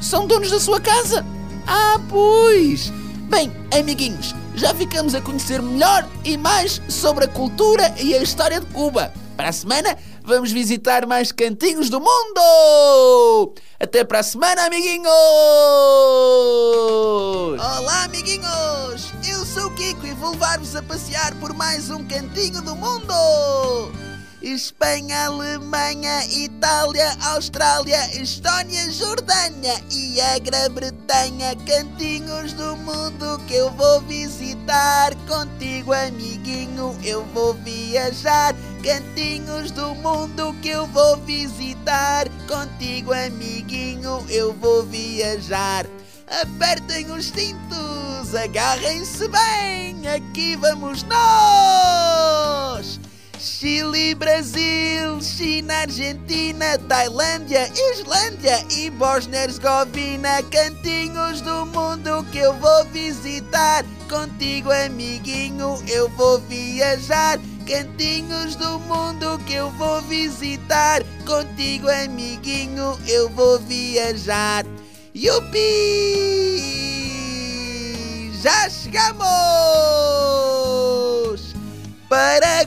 são 0.00 0.26
donos 0.26 0.50
da 0.50 0.58
sua 0.58 0.80
casa? 0.80 1.24
Ah, 1.66 2.00
pois! 2.08 2.90
Bem, 3.28 3.52
amiguinhos, 3.78 4.34
já 4.54 4.74
ficamos 4.74 5.14
a 5.14 5.20
conhecer 5.20 5.60
melhor 5.60 6.08
e 6.24 6.36
mais 6.36 6.80
sobre 6.88 7.26
a 7.26 7.28
cultura 7.28 7.94
e 8.00 8.14
a 8.14 8.22
história 8.22 8.58
de 8.58 8.66
Cuba. 8.66 9.12
Para 9.36 9.50
a 9.50 9.52
semana, 9.52 9.98
vamos 10.24 10.50
visitar 10.50 11.06
mais 11.06 11.30
cantinhos 11.30 11.90
do 11.90 12.00
mundo! 12.00 13.54
Até 13.78 14.02
para 14.02 14.20
a 14.20 14.22
semana, 14.22 14.64
amiguinhos! 14.64 15.06
Olá, 17.60 18.04
amiguinhos! 18.04 19.12
Eu 19.28 19.44
sou 19.44 19.66
o 19.66 19.74
Kiko 19.74 20.06
e 20.06 20.14
vou 20.14 20.30
levar-vos 20.30 20.74
a 20.74 20.82
passear 20.82 21.34
por 21.34 21.52
mais 21.52 21.90
um 21.90 22.02
cantinho 22.06 22.62
do 22.62 22.74
mundo! 22.74 24.05
Espanha, 24.42 25.26
Alemanha, 25.26 26.26
Itália, 26.26 27.16
Austrália, 27.22 28.20
Estónia, 28.20 28.90
Jordânia 28.90 29.74
e 29.90 30.20
a 30.20 30.38
Grã-Bretanha, 30.38 31.56
cantinhos 31.66 32.52
do 32.52 32.76
mundo 32.76 33.40
que 33.46 33.54
eu 33.54 33.70
vou 33.72 34.00
visitar. 34.02 35.14
Contigo, 35.26 35.92
amiguinho, 35.92 36.96
eu 37.02 37.24
vou 37.26 37.54
viajar. 37.54 38.54
Cantinhos 38.82 39.70
do 39.70 39.94
mundo 39.96 40.54
que 40.60 40.68
eu 40.68 40.86
vou 40.86 41.16
visitar. 41.18 42.28
Contigo, 42.46 43.12
amiguinho, 43.12 44.24
eu 44.28 44.52
vou 44.52 44.82
viajar. 44.84 45.86
Apertem 46.42 47.10
os 47.12 47.26
cintos, 47.26 48.34
agarrem-se 48.34 49.28
bem, 49.28 50.08
aqui 50.08 50.56
vamos 50.56 51.04
nós! 51.04 52.98
Chile, 53.38 54.14
Brasil, 54.14 55.20
China, 55.20 55.74
Argentina, 55.82 56.78
Tailândia, 56.88 57.70
Islândia 57.92 58.64
e 58.70 58.88
Bósnia-Herzegovina, 58.90 60.42
cantinhos 60.50 61.40
do 61.42 61.66
mundo 61.66 62.24
que 62.32 62.38
eu 62.38 62.54
vou 62.54 62.84
visitar. 62.86 63.84
Contigo, 64.08 64.70
amiguinho, 64.72 65.82
eu 65.88 66.08
vou 66.10 66.38
viajar. 66.40 67.38
Cantinhos 67.66 68.56
do 68.56 68.78
mundo 68.80 69.38
que 69.46 69.54
eu 69.54 69.70
vou 69.72 70.00
visitar. 70.02 71.02
Contigo, 71.26 71.88
amiguinho, 71.88 72.98
eu 73.06 73.28
vou 73.30 73.58
viajar. 73.58 74.64
Yupi! 75.14 75.60
Já 78.40 78.70
chegamos! 78.70 79.75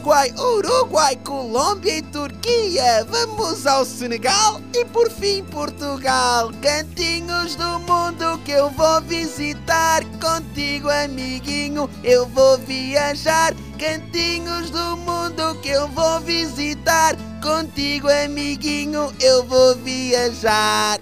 Paraguai, 0.09 0.33
Uruguai, 0.39 1.15
Colômbia 1.17 1.99
e 1.99 2.01
Turquia. 2.01 3.05
Vamos 3.05 3.67
ao 3.67 3.85
Senegal 3.85 4.59
e 4.73 4.83
por 4.85 5.07
fim 5.11 5.43
Portugal. 5.43 6.49
Cantinhos 6.63 7.55
do 7.55 7.79
mundo 7.81 8.39
que 8.43 8.51
eu 8.51 8.71
vou 8.71 8.99
visitar. 9.01 10.03
Contigo, 10.19 10.89
amiguinho, 10.89 11.87
eu 12.03 12.25
vou 12.25 12.57
viajar. 12.57 13.53
Cantinhos 13.77 14.71
do 14.71 14.97
mundo 14.97 15.53
que 15.61 15.69
eu 15.69 15.87
vou 15.89 16.19
visitar. 16.21 17.15
Contigo, 17.39 18.09
amiguinho, 18.09 19.13
eu 19.21 19.45
vou 19.45 19.75
viajar. 19.75 20.99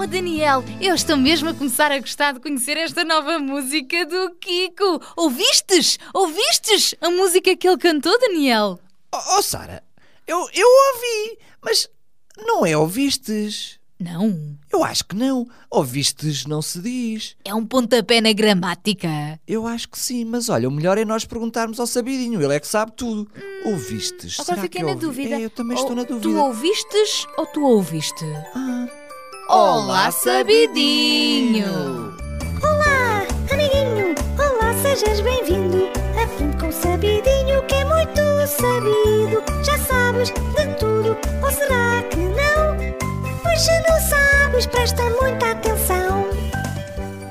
Oh 0.00 0.06
Daniel, 0.06 0.62
eu 0.80 0.94
estou 0.94 1.16
mesmo 1.16 1.48
a 1.48 1.54
começar 1.54 1.90
a 1.90 1.98
gostar 1.98 2.32
de 2.32 2.40
conhecer 2.40 2.76
esta 2.76 3.04
nova 3.04 3.38
música 3.40 4.06
do 4.06 4.30
Kiko. 4.36 5.00
Ouvistes? 5.16 5.98
Ouvistes 6.14 6.94
a 7.00 7.10
música 7.10 7.56
que 7.56 7.66
ele 7.68 7.76
cantou, 7.78 8.16
Daniel? 8.20 8.78
Oh, 9.12 9.38
oh 9.38 9.42
Sara, 9.42 9.82
eu, 10.26 10.38
eu 10.54 10.66
ouvi, 10.94 11.38
mas 11.60 11.88
não 12.46 12.64
é 12.64 12.76
ouvistes. 12.76 13.78
Não. 13.98 14.56
Eu 14.72 14.84
acho 14.84 15.04
que 15.04 15.16
não. 15.16 15.48
Ouvistes 15.68 16.46
não 16.46 16.62
se 16.62 16.80
diz. 16.80 17.34
É 17.44 17.52
um 17.52 17.66
pontapé 17.66 18.20
na 18.20 18.32
gramática. 18.32 19.08
Eu 19.48 19.66
acho 19.66 19.88
que 19.88 19.98
sim, 19.98 20.24
mas 20.24 20.48
olha, 20.48 20.68
o 20.68 20.70
melhor 20.72 20.96
é 20.96 21.04
nós 21.04 21.24
perguntarmos 21.24 21.80
ao 21.80 21.86
Sabidinho, 21.88 22.40
ele 22.40 22.54
é 22.54 22.60
que 22.60 22.68
sabe 22.68 22.92
tudo. 22.92 23.28
ouvistes? 23.64 24.34
Agora 24.38 24.44
Será 24.54 24.62
fiquei 24.62 24.80
que 24.80 24.86
na 24.86 24.92
ouvi? 24.92 25.04
dúvida. 25.06 25.34
É, 25.34 25.40
eu 25.40 25.50
também 25.50 25.76
Ou 25.76 25.82
estou 25.82 25.96
na 25.96 26.04
Tu 26.04 26.20
dúvida. 26.20 26.40
ouvistes 26.44 27.26
ou 27.36 27.46
tu 27.46 27.64
ouviste? 27.64 28.24
Ah. 28.54 28.86
Olá, 29.50 30.10
Sabidinho! 30.10 32.14
Olá, 32.62 33.26
amiguinho! 33.50 34.14
Olá, 34.36 34.74
sejas 34.82 35.22
bem-vindo! 35.22 35.88
Aprende 36.22 36.54
com 36.58 36.68
o 36.68 36.72
sabidinho 36.72 37.62
que 37.62 37.76
é 37.76 37.84
muito 37.86 38.20
sabido. 38.46 39.42
Já 39.64 39.78
sabes 39.78 40.28
de 40.28 40.66
tudo, 40.78 41.16
ou 41.42 41.50
será 41.50 42.02
que 42.10 42.18
não? 42.18 42.76
Pois 43.42 43.62
se 43.62 43.80
não 43.88 43.98
sabes, 44.00 44.66
presta 44.66 45.02
muita 45.18 45.52
atenção. 45.52 46.26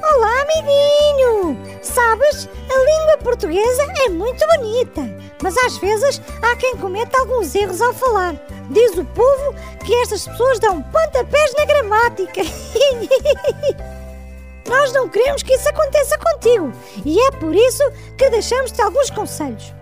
Olá, 0.01 0.41
amiguinho! 0.41 1.55
Sabes, 1.83 2.49
a 2.67 2.83
língua 2.83 3.17
portuguesa 3.19 3.83
é 4.07 4.09
muito 4.09 4.43
bonita, 4.57 5.07
mas 5.41 5.57
às 5.57 5.77
vezes 5.77 6.21
há 6.41 6.55
quem 6.55 6.77
cometa 6.77 7.19
alguns 7.19 7.53
erros 7.55 7.81
ao 7.81 7.93
falar. 7.93 8.35
Diz 8.69 8.97
o 8.97 9.05
povo 9.05 9.55
que 9.85 9.93
estas 9.95 10.27
pessoas 10.27 10.59
dão 10.59 10.81
pontapés 10.81 11.53
na 11.57 11.65
gramática. 11.65 12.41
Nós 14.67 14.91
não 14.91 15.07
queremos 15.07 15.43
que 15.43 15.53
isso 15.53 15.69
aconteça 15.69 16.17
contigo 16.17 16.73
e 17.05 17.19
é 17.19 17.31
por 17.31 17.55
isso 17.55 17.83
que 18.17 18.29
deixamos-te 18.29 18.81
alguns 18.81 19.09
conselhos. 19.09 19.73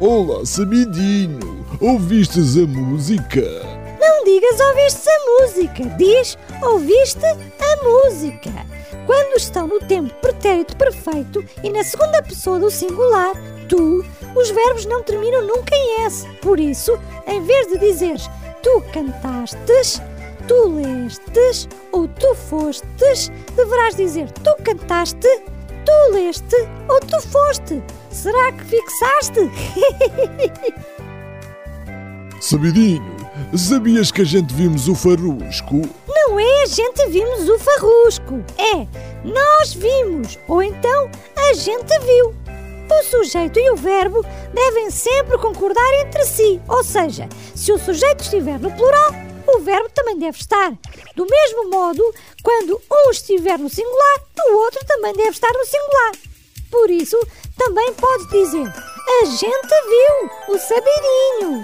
Olá, 0.00 0.44
Sabidinho! 0.44 1.62
Ouvistes 1.80 2.56
a 2.56 2.66
música? 2.66 3.42
Não 4.00 4.24
digas 4.24 4.60
ouviste 4.60 5.08
a 5.08 5.18
música, 5.26 5.84
diz 5.96 6.38
ouviste 6.62 7.24
a 7.24 7.84
música. 7.84 8.50
Quando 9.06 9.36
estão 9.36 9.66
no 9.66 9.80
tempo 9.80 10.12
pretérito 10.20 10.76
perfeito 10.76 11.44
e 11.62 11.70
na 11.70 11.84
segunda 11.84 12.22
pessoa 12.22 12.58
do 12.58 12.70
singular, 12.70 13.32
tu, 13.68 14.04
os 14.34 14.50
verbos 14.50 14.86
não 14.86 15.02
terminam 15.02 15.42
nunca 15.46 15.74
em 15.74 16.02
S. 16.02 16.26
Por 16.40 16.58
isso, 16.58 16.98
em 17.26 17.42
vez 17.42 17.66
de 17.68 17.78
dizeres 17.78 18.28
tu 18.62 18.82
cantastes, 18.92 20.00
tu 20.46 20.68
lestes 20.68 21.68
ou 21.90 22.08
tu 22.08 22.34
fostes, 22.34 23.30
deverás 23.56 23.96
dizer 23.96 24.30
tu 24.30 24.54
cantaste, 24.62 25.28
tu 25.84 26.12
leste 26.12 26.56
ou 26.88 27.00
tu 27.00 27.20
foste. 27.28 27.82
Será 28.10 28.52
que 28.52 28.64
fixaste? 28.64 29.50
Sabidinho, 32.40 33.16
sabias 33.56 34.10
que 34.10 34.22
a 34.22 34.24
gente 34.24 34.52
vimos 34.52 34.88
o 34.88 34.94
farrusco? 34.94 35.82
Não 36.08 36.38
é 36.38 36.62
a 36.62 36.66
gente 36.66 37.06
vimos 37.08 37.48
o 37.48 37.58
farrusco, 37.58 38.44
é 38.58 38.86
nós 39.24 39.74
vimos, 39.74 40.38
ou 40.48 40.62
então 40.62 41.10
a 41.36 41.54
gente 41.54 41.98
viu. 42.00 42.34
O 42.92 43.04
sujeito 43.04 43.58
e 43.58 43.70
o 43.70 43.76
verbo 43.76 44.24
devem 44.52 44.90
sempre 44.90 45.38
concordar 45.38 45.92
entre 46.04 46.24
si, 46.24 46.60
ou 46.68 46.84
seja, 46.84 47.28
se 47.54 47.72
o 47.72 47.78
sujeito 47.78 48.20
estiver 48.22 48.60
no 48.60 48.70
plural, 48.72 49.10
o 49.46 49.60
verbo 49.60 49.88
também 49.94 50.18
deve 50.18 50.38
estar. 50.38 50.72
Do 51.16 51.26
mesmo 51.26 51.70
modo, 51.70 52.02
quando 52.42 52.80
um 52.90 53.10
estiver 53.10 53.58
no 53.58 53.70
singular, 53.70 54.20
o 54.46 54.56
outro 54.58 54.80
também 54.86 55.14
deve 55.14 55.30
estar 55.30 55.52
no 55.52 55.64
singular. 55.64 56.12
Por 56.70 56.90
isso, 56.90 57.18
também 57.56 57.92
pode 57.94 58.28
dizer: 58.28 58.66
A 58.66 59.24
gente 59.24 59.74
viu 59.88 60.54
o 60.54 60.58
sabidinho. 60.58 61.62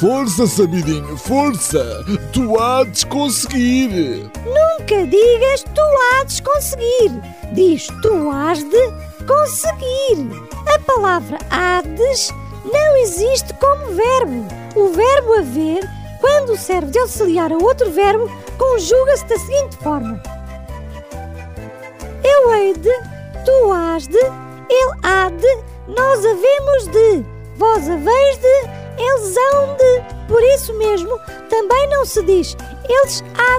Força, 0.00 0.46
Sabidinho, 0.46 1.16
força! 1.16 2.04
Tu 2.32 2.56
hás 2.56 3.02
conseguir! 3.02 4.30
Nunca 4.44 5.04
digas 5.06 5.64
tu 5.74 5.80
hás 5.80 6.38
conseguir. 6.38 7.10
Diz 7.52 7.88
tu 8.00 8.30
hás 8.30 8.62
de 8.62 9.07
conseguir. 9.28 10.26
A 10.74 10.78
palavra 10.80 11.38
hades 11.50 12.32
não 12.64 12.96
existe 12.96 13.54
como 13.54 13.94
verbo. 13.94 14.48
O 14.74 14.88
verbo 14.88 15.34
haver, 15.34 15.88
quando 16.20 16.56
serve 16.56 16.90
de 16.90 16.98
auxiliar 16.98 17.52
a 17.52 17.56
outro 17.56 17.90
verbo, 17.92 18.28
conjuga-se 18.58 19.26
da 19.26 19.38
seguinte 19.38 19.76
forma: 19.76 20.20
Eu 22.24 22.52
hei 22.54 22.74
de, 22.74 22.92
tu 23.44 23.72
hás 23.72 24.08
de, 24.08 24.18
ele 24.18 24.92
há 25.04 25.30
de, 25.30 25.58
nós 25.86 26.24
havemos 26.24 26.88
de, 26.88 27.24
vós 27.56 27.88
haveis 27.88 28.38
de, 28.38 29.02
eles 29.02 29.36
hão 29.36 29.76
de. 29.76 30.18
Por 30.26 30.42
isso 30.42 30.74
mesmo, 30.74 31.18
também 31.48 31.88
não 31.88 32.04
se 32.04 32.22
diz 32.24 32.56
eles 32.88 33.22
há 33.36 33.58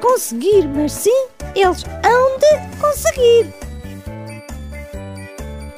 conseguir, 0.00 0.68
mas 0.68 0.92
sim 0.92 1.26
eles 1.54 1.84
hão 2.04 2.38
de 2.38 2.76
conseguir. 2.78 3.69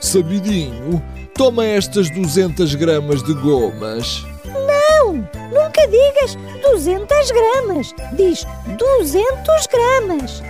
Sabidinho, 0.02 1.00
toma 1.32 1.64
estas 1.64 2.10
200 2.10 2.74
gramas 2.74 3.22
de 3.22 3.32
gomas. 3.34 4.24
Não, 4.44 5.14
nunca 5.14 5.86
digas 5.86 6.36
200 6.60 7.30
gramas, 7.30 7.94
diz 8.14 8.44
200 8.76 9.66
gramas. 9.68 10.42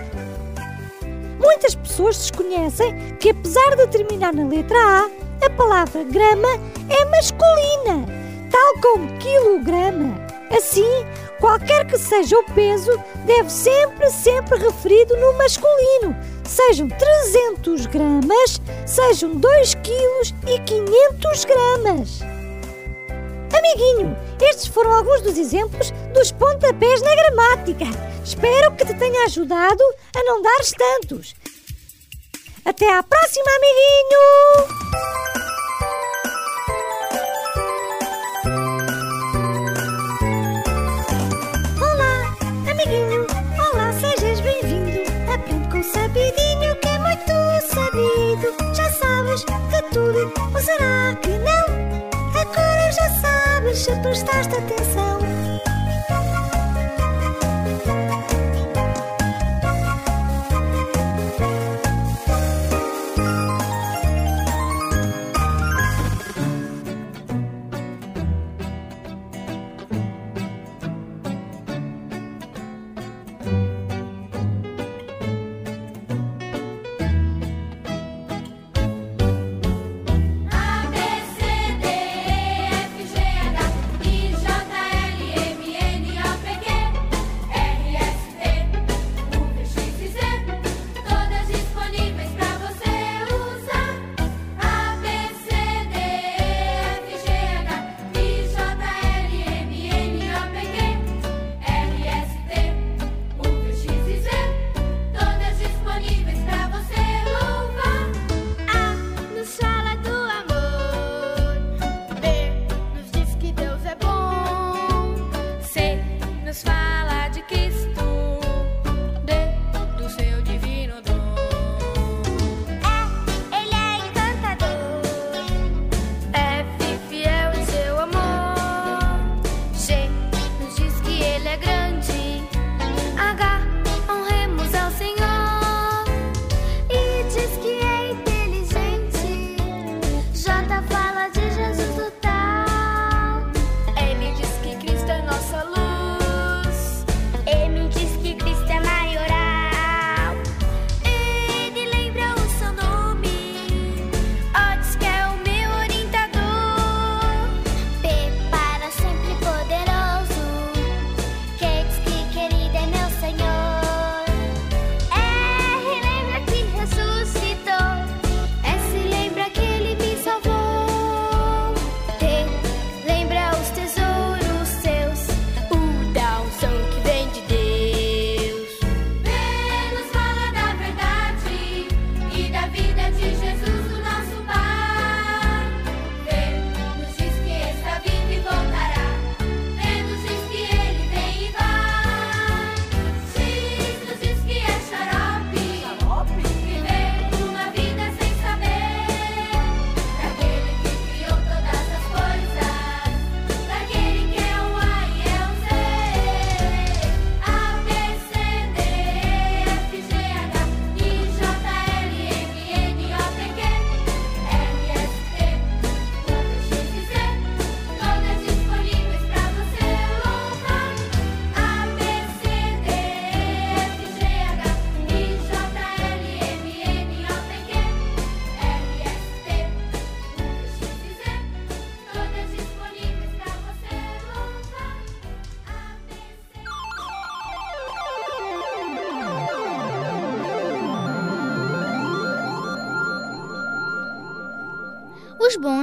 Muitas 1.38 1.74
pessoas 1.74 2.16
desconhecem 2.16 3.14
que, 3.20 3.28
apesar 3.28 3.76
de 3.76 3.86
terminar 3.88 4.32
na 4.32 4.48
letra 4.48 4.78
A, 4.78 5.10
a 5.44 5.50
palavra 5.50 6.02
grama 6.02 6.48
é 6.88 7.04
masculina, 7.10 8.06
tal 8.50 8.80
como 8.80 9.18
quilograma. 9.18 10.18
Assim, 10.50 11.04
qualquer 11.42 11.85
que 11.88 11.98
seja 11.98 12.38
o 12.38 12.44
peso, 12.55 12.92
deve 13.26 13.50
sempre, 13.50 14.09
sempre 14.11 14.57
referido 14.59 15.16
no 15.16 15.33
masculino. 15.33 16.16
Sejam 16.44 16.88
300 16.88 17.87
gramas, 17.87 18.61
sejam 18.87 19.35
2 19.35 19.74
quilos 19.74 20.33
e 20.46 20.61
500 20.61 21.44
gramas. 21.44 22.20
Amiguinho, 23.59 24.16
estes 24.40 24.68
foram 24.68 24.92
alguns 24.92 25.20
dos 25.22 25.37
exemplos 25.37 25.92
dos 26.14 26.31
pontapés 26.31 27.02
na 27.02 27.12
gramática. 27.12 27.87
Espero 28.24 28.76
que 28.76 28.87
te 28.87 28.94
tenha 28.94 29.24
ajudado 29.24 29.83
a 30.14 30.22
não 30.22 30.40
dares 30.42 30.70
tantos. 30.70 31.35
Até 32.64 32.88
à 32.88 33.02
próxima, 33.02 33.50
amiguinho! 33.57 35.32
Prestaste 54.02 54.54
atenção. 54.56 55.21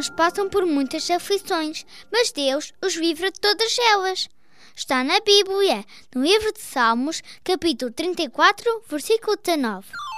Passam 0.07 0.47
por 0.47 0.65
muitas 0.65 1.09
aflições, 1.09 1.85
mas 2.11 2.31
Deus 2.31 2.71
os 2.85 2.95
livra 2.95 3.31
de 3.31 3.39
todas 3.39 3.75
elas. 3.79 4.29
Está 4.75 5.03
na 5.03 5.19
Bíblia, 5.19 5.83
no 6.15 6.23
livro 6.23 6.53
de 6.53 6.61
Salmos, 6.61 7.21
capítulo 7.43 7.91
34, 7.91 8.83
versículo 8.87 9.35
19. 9.35 10.08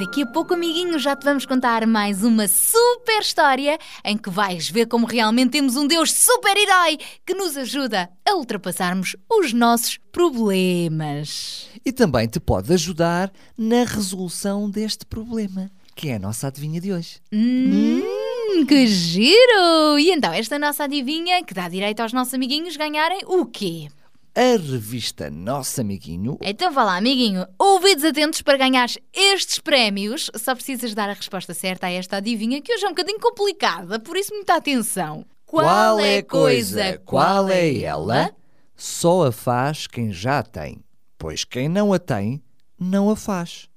Daqui 0.00 0.22
a 0.22 0.26
pouco, 0.26 0.54
amiguinho, 0.54 0.98
já 0.98 1.14
te 1.14 1.24
vamos 1.24 1.44
contar 1.44 1.86
mais 1.86 2.24
uma 2.24 2.48
super 2.48 3.20
história 3.20 3.78
em 4.02 4.16
que 4.16 4.30
vais 4.30 4.70
ver 4.70 4.86
como 4.86 5.04
realmente 5.04 5.50
temos 5.50 5.76
um 5.76 5.86
Deus 5.86 6.10
super-herói 6.14 6.98
que 7.26 7.34
nos 7.34 7.54
ajuda 7.54 8.08
a 8.26 8.34
ultrapassarmos 8.34 9.14
os 9.30 9.52
nossos 9.52 9.98
problemas. 10.10 11.68
E 11.84 11.92
também 11.92 12.26
te 12.26 12.40
pode 12.40 12.72
ajudar 12.72 13.30
na 13.58 13.84
resolução 13.84 14.70
deste 14.70 15.04
problema, 15.04 15.70
que 15.94 16.08
é 16.08 16.14
a 16.14 16.18
nossa 16.18 16.46
adivinha 16.46 16.80
de 16.80 16.94
hoje. 16.94 17.20
Hum, 17.30 18.64
que 18.66 18.86
giro! 18.86 19.98
E 19.98 20.12
então, 20.12 20.32
esta 20.32 20.58
nossa 20.58 20.84
adivinha 20.84 21.44
que 21.44 21.52
dá 21.52 21.68
direito 21.68 22.00
aos 22.00 22.14
nossos 22.14 22.32
amiguinhos 22.32 22.74
ganharem 22.74 23.20
o 23.26 23.44
quê? 23.44 23.88
A 24.34 24.56
revista 24.56 25.28
Nosso 25.28 25.80
Amiguinho 25.80 26.38
Então 26.40 26.72
vá 26.72 26.84
lá, 26.84 26.96
amiguinho. 26.96 27.46
Ouvidos 27.58 28.04
atentos 28.04 28.42
para 28.42 28.56
ganhares 28.56 28.96
estes 29.12 29.58
prémios. 29.58 30.30
Só 30.36 30.54
precisas 30.54 30.94
dar 30.94 31.10
a 31.10 31.14
resposta 31.14 31.52
certa 31.52 31.88
a 31.88 31.90
esta 31.90 32.18
adivinha, 32.18 32.62
que 32.62 32.72
hoje 32.72 32.84
é 32.84 32.88
um 32.88 32.92
bocadinho 32.92 33.18
complicada, 33.18 33.98
por 33.98 34.16
isso 34.16 34.32
muita 34.32 34.54
atenção. 34.54 35.26
Qual 35.44 35.98
é 35.98 36.18
a 36.18 36.22
coisa, 36.22 36.98
qual 37.04 37.48
é 37.48 37.80
ela? 37.80 38.30
Só 38.76 39.26
a 39.26 39.32
faz 39.32 39.88
quem 39.88 40.12
já 40.12 40.38
a 40.38 40.42
tem, 40.44 40.84
pois 41.18 41.44
quem 41.44 41.68
não 41.68 41.92
a 41.92 41.98
tem, 41.98 42.40
não 42.78 43.10
a 43.10 43.16
faz. 43.16 43.68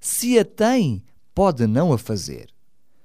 Se 0.00 0.38
a 0.38 0.44
tem, 0.44 1.02
pode 1.34 1.66
não 1.66 1.92
a 1.92 1.98
fazer. 1.98 2.48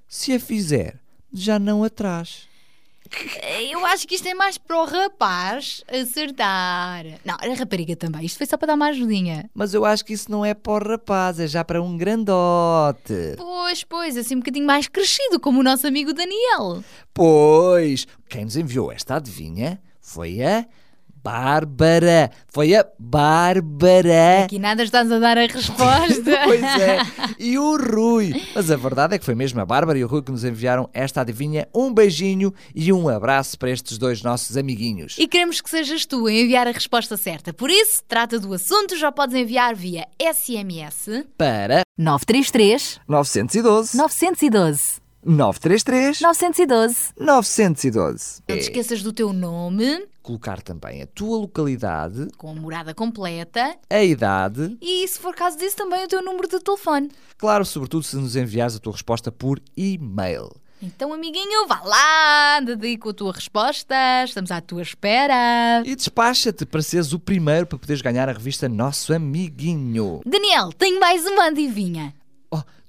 Se 0.08 0.34
a 0.34 0.40
fizer, 0.40 1.00
já 1.34 1.58
não 1.58 1.84
a 1.84 1.90
traz. 1.90 2.48
Eu 3.69 3.86
acho 3.86 4.08
que 4.08 4.15
isto 4.15 4.28
é 4.28 4.34
mais 4.34 4.58
para 4.58 4.82
o 4.82 4.86
rapaz 4.86 5.84
acertar. 5.88 7.06
Não, 7.26 7.36
a 7.36 7.56
rapariga 7.56 7.95
também. 7.95 8.26
Isto 8.26 8.38
foi 8.38 8.47
só 8.47 8.58
para 8.58 8.67
dar 8.67 8.76
uma 8.76 8.88
ajudinha. 8.88 9.50
Mas 9.54 9.74
eu 9.74 9.84
acho 9.84 10.06
que 10.06 10.13
isso 10.13 10.32
não 10.32 10.45
é 10.45 10.54
para 10.54 10.71
o 10.71 10.89
rapaz, 10.91 11.39
é 11.39 11.47
já 11.47 11.63
para 11.63 11.82
um 11.82 11.97
grandote. 11.97 13.36
Pois, 13.38 13.84
pois, 13.84 14.17
assim 14.17 14.36
um 14.36 14.39
bocadinho 14.39 14.65
mais 14.65 14.88
crescido, 14.88 15.39
como 15.39 15.60
o 15.60 15.63
nosso 15.63 15.86
amigo 15.86 16.13
Daniel. 16.13 16.84
Pois, 17.13 18.08
quem 18.30 18.45
nos 18.45 18.56
enviou 18.56 18.91
esta 18.91 19.15
adivinha 19.15 19.82
foi 20.00 20.41
a 20.41 20.65
Bárbara. 21.24 22.32
Foi 22.48 22.76
a 22.76 22.86
Bárbara. 23.00 24.46
Aqui 24.46 24.60
nada 24.60 24.84
estás 24.84 25.12
a 25.12 25.20
dar 25.20 25.38
a 25.38 25.42
resposta. 25.42 26.32
Pois 26.44 26.64
é. 26.64 26.98
E 27.40 27.58
o 27.58 27.78
Rui. 27.78 28.34
Mas 28.56 28.72
a 28.72 28.76
verdade 28.76 29.16
é 29.16 29.20
que 29.20 29.26
foi 29.26 29.36
mesmo 29.36 29.60
a 29.62 29.66
Bárbara 29.66 29.98
e 29.98 30.04
o 30.04 30.08
Rui 30.08 30.22
que 30.22 30.32
nos 30.32 30.44
enviaram 30.44 30.90
esta 30.94 31.22
adivinha. 31.22 31.68
Um 31.74 31.94
beijinho 31.94 32.54
e 32.74 32.92
um 32.92 33.08
abraço 33.08 33.58
para 33.58 33.70
estes 33.70 33.98
dois 33.98 34.22
nossos 34.22 34.58
amiguinhos. 34.58 35.16
E 35.18 35.28
queremos 35.28 35.62
que 35.62 35.70
sejas 35.70 36.06
tu 36.06 36.26
a 36.26 36.32
enviar 36.32 36.68
a 36.68 36.72
resposta 36.72 37.16
certa. 37.18 37.54
Por 37.54 37.70
isso, 37.70 38.02
trata 38.08 38.40
do 38.40 38.54
assunto, 38.54 38.98
já 38.98 39.12
podes 39.12 39.36
enviar 39.36 39.76
via 39.76 40.08
SMS. 40.20 41.26
Para 41.38 41.82
933 41.98 43.00
912 43.08 43.98
912 43.98 45.01
933 45.24 46.22
912 46.22 47.14
912. 47.18 48.42
Não 48.48 48.58
te 48.58 48.62
esqueças 48.62 49.04
do 49.04 49.14
teu 49.14 49.32
nome, 49.32 50.08
Colocar 50.22 50.62
também 50.62 51.02
a 51.02 51.08
tua 51.08 51.38
localidade, 51.38 52.28
com 52.38 52.52
a 52.52 52.54
morada 52.54 52.94
completa 52.94 53.76
a 53.90 54.04
idade, 54.04 54.78
e, 54.80 55.08
se 55.08 55.18
for 55.18 55.34
caso 55.34 55.58
disso, 55.58 55.76
também 55.76 56.04
o 56.04 56.08
teu 56.08 56.24
número 56.24 56.48
de 56.48 56.60
telefone. 56.60 57.10
claro, 57.38 57.66
sobretudo 57.66 58.04
se 58.04 58.16
nos 58.16 58.36
enviares 58.36 58.76
a 58.76 58.80
tua 58.80 58.94
resposta 58.94 59.32
por 59.32 59.60
e-mail. 59.76 60.52
Então, 60.80 61.14
amiguinho, 61.14 61.68
vá 61.68 61.82
lá, 61.84 62.60
dedica 62.60 63.10
a 63.10 63.14
tua 63.14 63.32
resposta, 63.34 63.96
estamos 64.24 64.50
à 64.52 64.60
tua 64.62 64.82
espera. 64.82 65.84
E 65.86 65.96
despacha-te 65.96 66.66
para 66.66 66.82
seres 66.82 67.14
o 67.14 67.20
primeiro 67.20 67.68
para 67.68 67.78
poderes 67.78 68.02
ganhar 68.02 68.28
a 68.28 68.32
revista 68.32 68.68
Nosso 68.68 69.14
Amiguinho. 69.14 70.22
Daniel, 70.26 70.72
tenho 70.74 71.00
mais 71.00 71.26
uma 71.28 71.46
adivinha. 71.46 72.16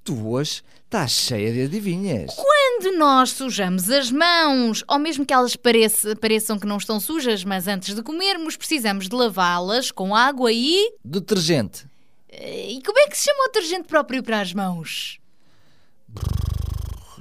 Tu 0.05 0.29
hoje 0.29 0.63
estás 0.85 1.13
cheia 1.13 1.53
de 1.53 1.63
adivinhas. 1.63 2.35
Quando 2.35 2.99
nós 2.99 3.31
sujamos 3.31 3.89
as 3.89 4.11
mãos, 4.11 4.83
ou 4.89 4.99
mesmo 4.99 5.25
que 5.25 5.33
elas 5.33 5.55
pareça- 5.57 6.17
pareçam 6.17 6.59
que 6.59 6.67
não 6.67 6.77
estão 6.77 6.99
sujas, 6.99 7.45
mas 7.45 7.69
antes 7.69 7.95
de 7.95 8.03
comermos 8.03 8.57
precisamos 8.57 9.09
de 9.09 9.15
lavá-las 9.15 9.91
com 9.91 10.15
água 10.15 10.51
e. 10.53 10.93
Detergente. 11.05 11.87
E 12.31 12.81
como 12.85 12.99
é 12.99 13.07
que 13.09 13.17
se 13.17 13.25
chama 13.27 13.45
o 13.45 13.47
detergente 13.53 13.85
próprio 13.87 14.23
para 14.23 14.41
as 14.41 14.53
mãos? 14.53 15.19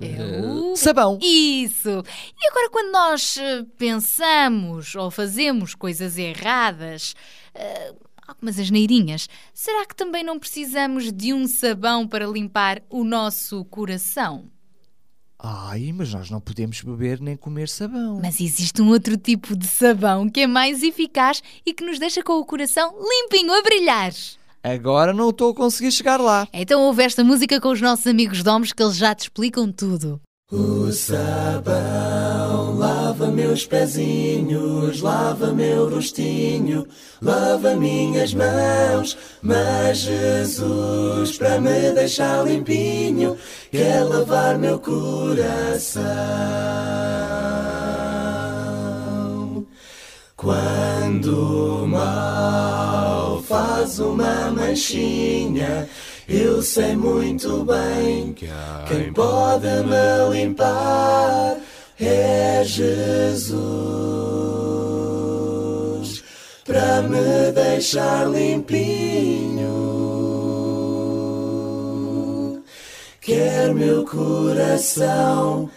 É 0.02 0.42
o... 0.48 0.76
Sabão. 0.76 1.20
Isso! 1.22 1.90
E 2.42 2.48
agora, 2.50 2.70
quando 2.72 2.92
nós 2.92 3.38
eh, 3.38 3.64
pensamos 3.78 4.96
ou 4.96 5.12
fazemos 5.12 5.76
coisas 5.76 6.18
erradas, 6.18 7.14
eh, 7.54 7.94
algumas 8.28 8.60
asneirinhas, 8.60 9.28
será 9.54 9.86
que 9.86 9.96
também 9.96 10.24
não 10.24 10.40
precisamos 10.40 11.12
de 11.12 11.34
um 11.34 11.48
sabão 11.48 12.08
para 12.08 12.26
limpar 12.26 12.82
o 12.90 13.04
nosso 13.04 13.64
coração? 13.66 14.46
Ai, 15.44 15.92
mas 15.92 16.14
nós 16.14 16.30
não 16.30 16.40
podemos 16.40 16.82
beber 16.82 17.20
nem 17.20 17.36
comer 17.36 17.68
sabão. 17.68 18.20
Mas 18.22 18.40
existe 18.40 18.80
um 18.80 18.90
outro 18.90 19.18
tipo 19.18 19.56
de 19.56 19.66
sabão 19.66 20.30
que 20.30 20.42
é 20.42 20.48
mais 20.48 20.84
eficaz 20.84 21.42
e 21.66 21.74
que 21.74 21.84
nos 21.84 21.98
deixa 21.98 22.22
com 22.22 22.34
o 22.34 22.46
coração 22.46 22.94
limpinho 23.00 23.52
a 23.52 23.62
brilhar. 23.64 24.14
Agora 24.64 25.12
não 25.12 25.32
estou 25.32 25.52
a 25.52 25.56
conseguir 25.56 25.92
chegar 25.92 26.20
lá. 26.20 26.48
Então 26.54 26.84
ouve 26.84 27.02
esta 27.02 27.24
música 27.24 27.60
com 27.60 27.70
os 27.70 27.82
nossos 27.82 28.06
amigos 28.06 28.44
Domos 28.44 28.72
que 28.72 28.84
eles 28.84 28.96
já 28.96 29.16
te 29.16 29.22
explicam 29.22 29.72
tudo. 29.72 30.22
O 30.52 30.92
sabão 30.92 32.78
lava 32.78 33.28
meus 33.28 33.66
pezinhos, 33.66 35.00
lava 35.00 35.54
meu 35.54 35.90
rostinho, 35.90 36.86
lava 37.22 37.74
minhas 37.78 38.34
mãos. 38.34 39.18
Mas 39.42 40.00
Jesus, 40.00 41.38
para 41.38 41.62
me 41.62 41.94
deixar 41.94 42.46
limpinho, 42.46 43.38
quer 43.72 44.04
lavar 44.04 44.60
meu 44.60 44.78
coração. 44.78 46.02
Quando 50.36 51.84
o 51.84 51.88
mal 51.88 53.42
faz 53.44 54.00
uma 54.00 54.52
manchinha, 54.52 55.88
eu 56.28 56.62
sei 56.62 56.96
muito 56.96 57.64
bem 57.66 58.34
quem 58.88 59.12
pode 59.14 59.68
me 59.68 60.30
limpar 60.32 61.58
é 62.00 62.64
Jesus 62.64 64.02
para 66.66 67.02
me 67.02 67.52
deixar 67.54 68.28
limpinho. 68.30 69.70
Quer 73.20 73.74
meu 73.74 74.06
coração 74.06 75.70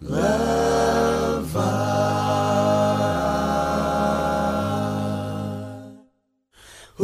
lavar. 0.00 1.10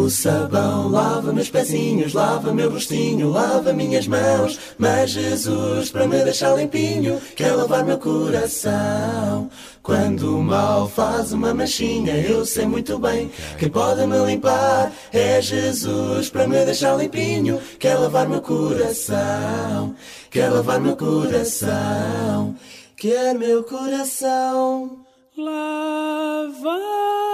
O 0.06 0.08
sabão 0.08 0.88
lava 0.88 1.32
meus 1.32 1.50
pezinhos, 1.50 2.14
lava 2.14 2.54
meu 2.54 2.70
rostinho, 2.70 3.28
lava 3.28 3.72
minhas 3.72 4.06
mãos. 4.06 4.56
Mas 4.78 5.10
Jesus, 5.10 5.90
para 5.90 6.06
me 6.06 6.22
deixar 6.22 6.54
limpinho, 6.54 7.20
quer 7.34 7.50
lavar 7.50 7.84
meu 7.84 7.98
coração. 7.98 9.50
Quando 9.82 10.38
o 10.38 10.40
mal 10.44 10.88
faz 10.88 11.32
uma 11.32 11.52
manchinha, 11.52 12.16
eu 12.18 12.46
sei 12.46 12.66
muito 12.66 13.00
bem 13.00 13.32
quem 13.58 13.68
pode 13.68 14.06
me 14.06 14.16
limpar 14.24 14.92
é 15.12 15.42
Jesus, 15.42 16.30
para 16.30 16.46
me 16.46 16.64
deixar 16.64 16.94
limpinho, 16.94 17.60
quer 17.76 17.96
lavar 17.96 18.28
meu 18.28 18.40
coração, 18.40 19.92
quer 20.30 20.50
lavar 20.50 20.80
meu 20.80 20.96
coração, 20.96 22.54
quer 22.96 23.34
meu 23.34 23.64
coração 23.64 25.00
lavar. 25.36 27.25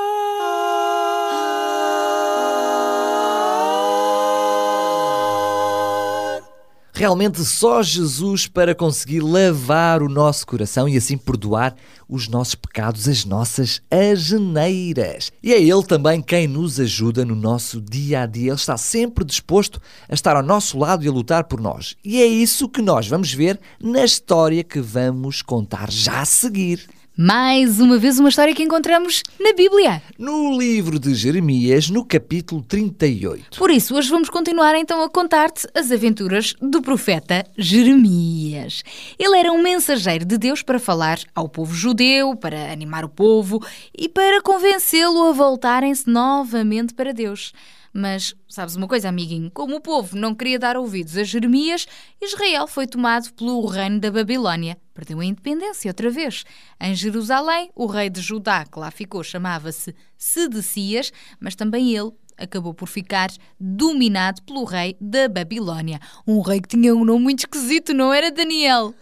Realmente 7.02 7.44
só 7.44 7.82
Jesus 7.82 8.46
para 8.46 8.76
conseguir 8.76 9.18
lavar 9.18 10.04
o 10.04 10.08
nosso 10.08 10.46
coração 10.46 10.88
e 10.88 10.96
assim 10.96 11.18
perdoar 11.18 11.74
os 12.08 12.28
nossos 12.28 12.54
pecados, 12.54 13.08
as 13.08 13.24
nossas 13.24 13.82
ageneiras. 13.90 15.32
E 15.42 15.52
é 15.52 15.60
Ele 15.60 15.82
também 15.82 16.22
quem 16.22 16.46
nos 16.46 16.78
ajuda 16.78 17.24
no 17.24 17.34
nosso 17.34 17.80
dia 17.80 18.22
a 18.22 18.26
dia. 18.26 18.50
Ele 18.50 18.54
está 18.54 18.76
sempre 18.76 19.24
disposto 19.24 19.82
a 20.08 20.14
estar 20.14 20.36
ao 20.36 20.44
nosso 20.44 20.78
lado 20.78 21.04
e 21.04 21.08
a 21.08 21.10
lutar 21.10 21.42
por 21.42 21.60
nós. 21.60 21.96
E 22.04 22.22
é 22.22 22.24
isso 22.24 22.68
que 22.68 22.80
nós 22.80 23.08
vamos 23.08 23.34
ver 23.34 23.58
na 23.82 24.04
história 24.04 24.62
que 24.62 24.80
vamos 24.80 25.42
contar 25.42 25.90
já 25.90 26.20
a 26.20 26.24
seguir. 26.24 26.88
Mais 27.16 27.78
uma 27.78 27.98
vez, 27.98 28.18
uma 28.18 28.30
história 28.30 28.54
que 28.54 28.62
encontramos 28.62 29.22
na 29.38 29.52
Bíblia. 29.52 30.02
No 30.18 30.58
livro 30.58 30.98
de 30.98 31.14
Jeremias, 31.14 31.90
no 31.90 32.06
capítulo 32.06 32.62
38. 32.62 33.58
Por 33.58 33.70
isso, 33.70 33.94
hoje 33.94 34.08
vamos 34.08 34.30
continuar 34.30 34.74
então 34.76 35.02
a 35.02 35.10
contar-te 35.10 35.68
as 35.74 35.90
aventuras 35.90 36.54
do 36.58 36.80
profeta 36.80 37.44
Jeremias. 37.58 38.82
Ele 39.18 39.36
era 39.36 39.52
um 39.52 39.62
mensageiro 39.62 40.24
de 40.24 40.38
Deus 40.38 40.62
para 40.62 40.78
falar 40.78 41.18
ao 41.34 41.50
povo 41.50 41.74
judeu, 41.74 42.34
para 42.34 42.72
animar 42.72 43.04
o 43.04 43.10
povo 43.10 43.62
e 43.94 44.08
para 44.08 44.40
convencê-lo 44.40 45.24
a 45.24 45.32
voltarem-se 45.32 46.08
novamente 46.08 46.94
para 46.94 47.12
Deus. 47.12 47.52
Mas 47.92 48.34
sabes 48.48 48.74
uma 48.74 48.88
coisa, 48.88 49.08
amiguinho? 49.08 49.50
Como 49.50 49.76
o 49.76 49.80
povo 49.80 50.16
não 50.16 50.34
queria 50.34 50.58
dar 50.58 50.76
ouvidos 50.76 51.16
a 51.16 51.24
Jeremias, 51.24 51.86
Israel 52.20 52.66
foi 52.66 52.86
tomado 52.86 53.32
pelo 53.34 53.66
reino 53.66 54.00
da 54.00 54.10
Babilónia. 54.10 54.78
Perdeu 54.94 55.20
a 55.20 55.24
independência 55.24 55.90
outra 55.90 56.10
vez. 56.10 56.44
Em 56.80 56.94
Jerusalém, 56.94 57.70
o 57.74 57.86
rei 57.86 58.08
de 58.08 58.20
Judá, 58.20 58.64
que 58.64 58.78
lá 58.78 58.90
ficou, 58.90 59.22
chamava-se 59.22 59.94
Sedecias, 60.16 61.12
mas 61.38 61.54
também 61.54 61.94
ele 61.94 62.12
acabou 62.36 62.72
por 62.72 62.88
ficar 62.88 63.30
dominado 63.60 64.42
pelo 64.42 64.64
rei 64.64 64.96
da 65.00 65.28
Babilónia. 65.28 66.00
Um 66.26 66.40
rei 66.40 66.60
que 66.60 66.68
tinha 66.68 66.94
um 66.94 67.04
nome 67.04 67.24
muito 67.24 67.40
esquisito, 67.40 67.92
não 67.92 68.12
era 68.12 68.30
Daniel? 68.30 68.94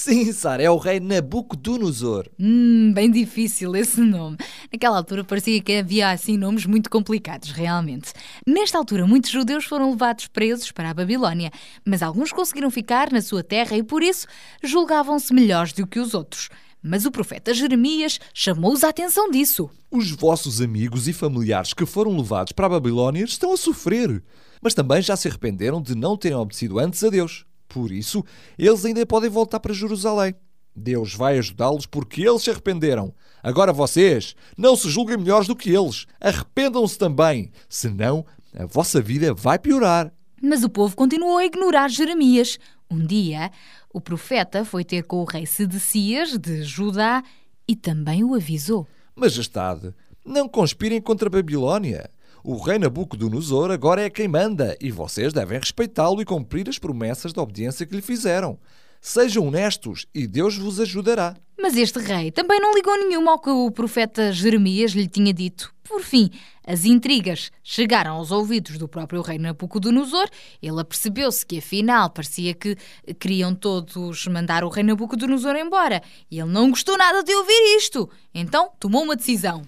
Sim, 0.00 0.30
Sara, 0.32 0.62
é 0.62 0.70
o 0.70 0.76
rei 0.76 1.00
Nabucodonosor. 1.00 2.30
Hum, 2.38 2.92
bem 2.94 3.10
difícil 3.10 3.74
esse 3.74 4.00
nome. 4.00 4.36
Naquela 4.72 4.96
altura 4.96 5.24
parecia 5.24 5.60
que 5.60 5.72
havia 5.72 6.12
assim 6.12 6.38
nomes 6.38 6.64
muito 6.66 6.88
complicados, 6.88 7.50
realmente. 7.50 8.12
Nesta 8.46 8.78
altura, 8.78 9.08
muitos 9.08 9.32
judeus 9.32 9.64
foram 9.64 9.90
levados 9.90 10.28
presos 10.28 10.70
para 10.70 10.90
a 10.90 10.94
Babilónia, 10.94 11.50
mas 11.84 12.00
alguns 12.00 12.30
conseguiram 12.30 12.70
ficar 12.70 13.10
na 13.10 13.20
sua 13.20 13.42
terra 13.42 13.76
e 13.76 13.82
por 13.82 14.00
isso 14.00 14.28
julgavam-se 14.62 15.34
melhores 15.34 15.72
do 15.72 15.84
que 15.84 15.98
os 15.98 16.14
outros. 16.14 16.48
Mas 16.80 17.04
o 17.04 17.10
profeta 17.10 17.52
Jeremias 17.52 18.20
chamou-os 18.32 18.84
a 18.84 18.90
atenção 18.90 19.28
disso. 19.32 19.68
Os 19.90 20.12
vossos 20.12 20.60
amigos 20.60 21.08
e 21.08 21.12
familiares 21.12 21.74
que 21.74 21.84
foram 21.84 22.16
levados 22.16 22.52
para 22.52 22.66
a 22.66 22.70
Babilónia 22.70 23.24
estão 23.24 23.52
a 23.52 23.56
sofrer, 23.56 24.22
mas 24.62 24.74
também 24.74 25.02
já 25.02 25.16
se 25.16 25.26
arrependeram 25.26 25.82
de 25.82 25.96
não 25.96 26.16
terem 26.16 26.38
obedecido 26.38 26.78
antes 26.78 27.02
a 27.02 27.10
Deus. 27.10 27.47
Por 27.68 27.92
isso, 27.92 28.24
eles 28.58 28.84
ainda 28.84 29.04
podem 29.04 29.28
voltar 29.28 29.60
para 29.60 29.74
Jerusalém. 29.74 30.34
Deus 30.74 31.14
vai 31.14 31.38
ajudá-los 31.38 31.86
porque 31.86 32.22
eles 32.22 32.42
se 32.42 32.50
arrependeram. 32.50 33.12
Agora 33.42 33.72
vocês, 33.72 34.34
não 34.56 34.76
se 34.76 34.88
julguem 34.88 35.18
melhores 35.18 35.48
do 35.48 35.56
que 35.56 35.70
eles. 35.70 36.06
Arrependam-se 36.20 36.96
também, 36.96 37.50
senão 37.68 38.24
a 38.56 38.64
vossa 38.64 39.00
vida 39.00 39.34
vai 39.34 39.58
piorar. 39.58 40.12
Mas 40.40 40.62
o 40.62 40.68
povo 40.68 40.96
continuou 40.96 41.38
a 41.38 41.44
ignorar 41.44 41.88
Jeremias. 41.88 42.58
Um 42.90 43.04
dia, 43.04 43.50
o 43.92 44.00
profeta 44.00 44.64
foi 44.64 44.84
ter 44.84 45.02
com 45.02 45.20
o 45.20 45.24
rei 45.24 45.44
Sedecias 45.44 46.38
de 46.38 46.62
Judá 46.62 47.22
e 47.66 47.76
também 47.76 48.24
o 48.24 48.34
avisou. 48.34 48.86
Majestade, 49.14 49.92
não 50.24 50.48
conspirem 50.48 51.00
contra 51.00 51.28
a 51.28 51.30
Babilónia. 51.30 52.08
O 52.50 52.56
rei 52.56 52.78
Nabucodonosor 52.78 53.70
agora 53.70 54.00
é 54.00 54.08
quem 54.08 54.26
manda 54.26 54.74
e 54.80 54.90
vocês 54.90 55.34
devem 55.34 55.58
respeitá-lo 55.58 56.22
e 56.22 56.24
cumprir 56.24 56.66
as 56.66 56.78
promessas 56.78 57.30
de 57.30 57.38
obediência 57.38 57.84
que 57.84 57.94
lhe 57.94 58.00
fizeram. 58.00 58.58
Sejam 59.02 59.46
honestos 59.46 60.06
e 60.14 60.26
Deus 60.26 60.56
vos 60.56 60.80
ajudará. 60.80 61.36
Mas 61.60 61.76
este 61.76 61.98
rei 61.98 62.30
também 62.30 62.58
não 62.58 62.74
ligou 62.74 62.96
nenhuma 62.96 63.32
ao 63.32 63.38
que 63.38 63.50
o 63.50 63.70
profeta 63.70 64.32
Jeremias 64.32 64.92
lhe 64.92 65.06
tinha 65.06 65.30
dito. 65.30 65.74
Por 65.84 66.00
fim, 66.00 66.30
as 66.66 66.86
intrigas 66.86 67.52
chegaram 67.62 68.14
aos 68.14 68.30
ouvidos 68.30 68.78
do 68.78 68.88
próprio 68.88 69.20
rei 69.20 69.38
Nabucodonosor. 69.38 70.26
Ele 70.62 70.80
apercebeu-se 70.80 71.44
que, 71.44 71.58
afinal, 71.58 72.08
parecia 72.08 72.54
que 72.54 72.78
queriam 73.20 73.54
todos 73.54 74.26
mandar 74.26 74.64
o 74.64 74.70
rei 74.70 74.84
Nabucodonosor 74.84 75.54
embora. 75.56 76.02
E 76.30 76.40
ele 76.40 76.50
não 76.50 76.70
gostou 76.70 76.96
nada 76.96 77.22
de 77.22 77.34
ouvir 77.34 77.76
isto. 77.76 78.08
Então, 78.34 78.70
tomou 78.80 79.02
uma 79.02 79.16
decisão. 79.16 79.62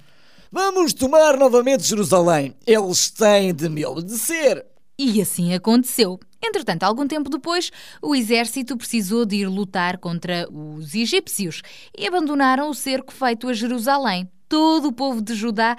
Vamos 0.53 0.93
tomar 0.93 1.37
novamente 1.37 1.85
Jerusalém. 1.85 2.57
Eles 2.67 3.09
têm 3.09 3.55
de 3.55 3.69
me 3.69 3.87
obedecer. 3.87 4.67
E 4.99 5.23
assim 5.23 5.55
aconteceu. 5.55 6.19
Entretanto, 6.45 6.83
algum 6.83 7.07
tempo 7.07 7.31
depois, 7.31 7.71
o 8.03 8.17
exército 8.17 8.77
precisou 8.77 9.25
de 9.25 9.37
ir 9.37 9.47
lutar 9.47 9.99
contra 9.99 10.49
os 10.51 10.93
egípcios 10.93 11.63
e 11.97 12.05
abandonaram 12.05 12.69
o 12.69 12.75
cerco 12.75 13.13
feito 13.13 13.49
a 13.49 13.53
Jerusalém. 13.53 14.29
Todo 14.49 14.89
o 14.89 14.93
povo 14.93 15.23
de 15.23 15.35
Judá, 15.35 15.77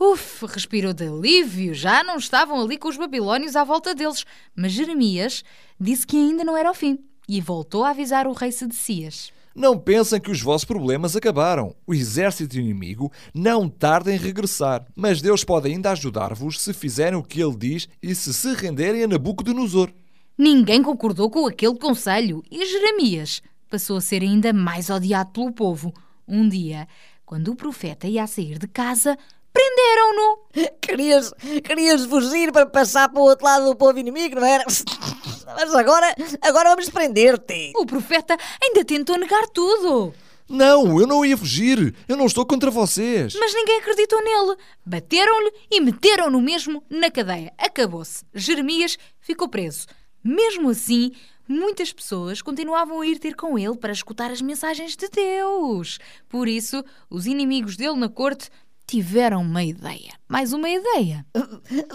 uf, 0.00 0.46
respirou 0.46 0.94
de 0.94 1.06
alívio, 1.06 1.74
já 1.74 2.02
não 2.02 2.16
estavam 2.16 2.62
ali 2.62 2.78
com 2.78 2.88
os 2.88 2.96
babilónios 2.96 3.54
à 3.54 3.62
volta 3.62 3.94
deles. 3.94 4.24
Mas 4.56 4.72
Jeremias 4.72 5.44
disse 5.78 6.06
que 6.06 6.16
ainda 6.16 6.42
não 6.42 6.56
era 6.56 6.70
o 6.70 6.74
fim 6.74 6.98
e 7.28 7.42
voltou 7.42 7.84
a 7.84 7.90
avisar 7.90 8.26
o 8.26 8.32
rei 8.32 8.50
Sedecias. 8.50 9.30
Não 9.54 9.78
pensem 9.78 10.20
que 10.20 10.30
os 10.30 10.42
vossos 10.42 10.64
problemas 10.64 11.14
acabaram. 11.14 11.76
O 11.86 11.94
exército 11.94 12.58
inimigo 12.58 13.12
não 13.32 13.68
tarda 13.68 14.12
em 14.12 14.18
regressar, 14.18 14.84
mas 14.96 15.22
Deus 15.22 15.44
pode 15.44 15.68
ainda 15.68 15.92
ajudar-vos 15.92 16.60
se 16.60 16.72
fizerem 16.72 17.18
o 17.18 17.22
que 17.22 17.40
ele 17.40 17.56
diz 17.56 17.88
e 18.02 18.14
se 18.14 18.34
se 18.34 18.52
renderem 18.54 19.04
a 19.04 19.06
Nabucodonosor. 19.06 19.90
Ninguém 20.36 20.82
concordou 20.82 21.30
com 21.30 21.46
aquele 21.46 21.78
conselho 21.78 22.42
e 22.50 22.66
Jeremias 22.66 23.40
passou 23.70 23.96
a 23.96 24.00
ser 24.00 24.22
ainda 24.22 24.52
mais 24.52 24.90
odiado 24.90 25.30
pelo 25.30 25.52
povo. 25.52 25.92
Um 26.26 26.48
dia, 26.48 26.86
quando 27.26 27.48
o 27.52 27.56
profeta 27.56 28.06
ia 28.06 28.26
sair 28.26 28.58
de 28.58 28.68
casa, 28.68 29.18
prenderam-no. 29.52 30.38
Querias, 30.80 31.32
querias 31.64 32.04
fugir 32.06 32.52
para 32.52 32.66
passar 32.66 33.08
para 33.08 33.20
o 33.20 33.24
outro 33.24 33.44
lado 33.44 33.66
do 33.66 33.76
povo 33.76 33.98
inimigo, 33.98 34.36
não 34.36 34.46
era? 34.46 34.64
Mas 35.46 35.74
agora, 35.74 36.14
agora 36.40 36.70
vamos 36.70 36.88
prender-te. 36.88 37.72
O 37.76 37.86
profeta 37.86 38.36
ainda 38.62 38.84
tentou 38.84 39.18
negar 39.18 39.46
tudo. 39.48 40.14
Não, 40.48 41.00
eu 41.00 41.06
não 41.06 41.24
ia 41.24 41.36
fugir. 41.36 41.94
Eu 42.06 42.16
não 42.16 42.26
estou 42.26 42.44
contra 42.44 42.70
vocês. 42.70 43.34
Mas 43.34 43.54
ninguém 43.54 43.78
acreditou 43.78 44.22
nele. 44.22 44.56
Bateram-lhe 44.84 45.52
e 45.70 45.80
meteram-no 45.80 46.40
mesmo 46.40 46.84
na 46.90 47.10
cadeia. 47.10 47.52
Acabou-se. 47.56 48.24
Jeremias 48.34 48.98
ficou 49.20 49.48
preso. 49.48 49.86
Mesmo 50.22 50.70
assim, 50.70 51.12
muitas 51.48 51.92
pessoas 51.92 52.42
continuavam 52.42 53.00
a 53.00 53.06
ir 53.06 53.18
ter 53.18 53.34
com 53.34 53.58
ele 53.58 53.76
para 53.76 53.92
escutar 53.92 54.30
as 54.30 54.42
mensagens 54.42 54.96
de 54.96 55.08
Deus. 55.08 55.98
Por 56.28 56.46
isso, 56.46 56.84
os 57.08 57.26
inimigos 57.26 57.76
dele 57.76 57.96
na 57.96 58.08
corte 58.08 58.50
tiveram 58.86 59.42
uma 59.42 59.62
ideia. 59.62 60.12
Mais 60.28 60.52
uma 60.52 60.68
ideia. 60.68 61.24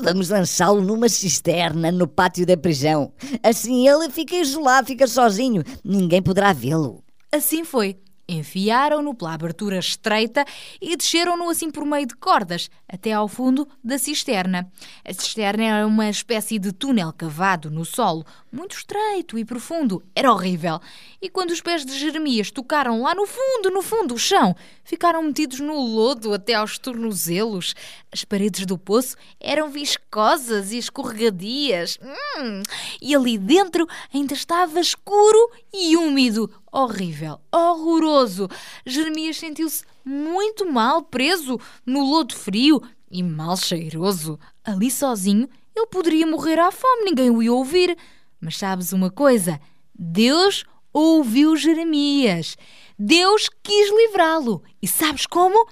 Vamos 0.02 0.30
lançá-lo 0.30 0.82
numa 0.82 1.10
cisterna 1.10 1.92
no 1.92 2.08
pátio 2.08 2.46
da 2.46 2.58
prisão. 2.58 3.14
Assim 3.44 3.88
ele 3.88 4.10
fica 4.10 4.36
isolado, 4.36 4.88
fica 4.88 5.08
sozinho. 5.08 5.64
Ninguém 5.84 6.22
poderá 6.22 6.54
vê-lo. 6.54 7.04
Assim 7.32 7.64
foi. 7.64 7.98
Enfiaram-no 8.32 9.16
pela 9.16 9.34
abertura 9.34 9.80
estreita 9.80 10.46
e 10.80 10.96
desceram-no 10.96 11.50
assim 11.50 11.72
por 11.72 11.84
meio 11.84 12.06
de 12.06 12.16
cordas, 12.16 12.70
até 12.88 13.12
ao 13.12 13.28
fundo 13.28 13.68
da 13.84 13.98
cisterna. 13.98 14.72
A 15.04 15.12
cisterna 15.12 15.64
era 15.64 15.88
uma 15.88 16.08
espécie 16.08 16.60
de 16.60 16.72
túnel 16.72 17.12
cavado 17.12 17.72
no 17.72 17.84
solo, 17.84 18.24
muito 18.52 18.76
estreito 18.76 19.38
e 19.38 19.46
profundo. 19.46 20.04
Era 20.16 20.32
horrível. 20.32 20.80
E 21.22 21.30
quando 21.30 21.52
os 21.52 21.62
pés 21.62 21.86
de 21.86 21.98
Jeremias 21.98 22.52
tocaram 22.52 23.02
lá 23.02 23.14
no 23.14 23.26
fundo, 23.26 23.70
no 23.72 23.82
fundo, 23.82 24.16
o 24.16 24.18
chão, 24.18 24.56
ficaram 24.84 25.22
metidos 25.24 25.60
no 25.60 25.80
lodo 25.80 26.34
até 26.34 26.56
aos 26.56 26.78
tornozelos. 26.80 27.76
As 28.12 28.24
paredes 28.24 28.66
do 28.66 28.78
poço 28.78 29.16
eram 29.40 29.70
viscosas 29.70 30.72
e 30.72 30.78
escorregadias. 30.78 32.00
Hum, 32.02 32.64
e 33.02 33.16
ali 33.16 33.38
dentro 33.38 33.88
ainda 34.14 34.34
estava 34.34 34.80
escuro 34.80 35.52
e 35.74 35.96
úmido. 35.96 36.50
Horrível, 36.72 37.40
horroroso. 37.52 38.48
Jeremias 38.86 39.38
sentiu-se 39.38 39.84
muito 40.04 40.66
mal, 40.66 41.02
preso 41.02 41.60
no 41.86 42.04
lodo 42.04 42.36
frio 42.36 42.82
e 43.12 43.24
mal 43.24 43.58
cheiroso. 43.58 44.40
Ali 44.64 44.92
sozinho, 44.92 45.50
ele 45.76 45.88
poderia 45.88 46.28
morrer 46.28 46.60
à 46.60 46.72
fome, 46.72 47.06
ninguém 47.06 47.30
o 47.30 47.42
ia 47.42 47.54
ouvir. 47.54 47.98
Mas 48.40 48.58
sabes 48.58 48.94
uma 48.94 49.10
coisa? 49.10 49.60
Deus 49.94 50.66
ouviu 50.94 51.56
Jeremias. 51.56 52.58
Deus 52.98 53.50
quis 53.64 53.90
livrá-lo. 53.92 54.64
E 54.82 54.88
sabes 54.88 55.26
como? 55.26 55.68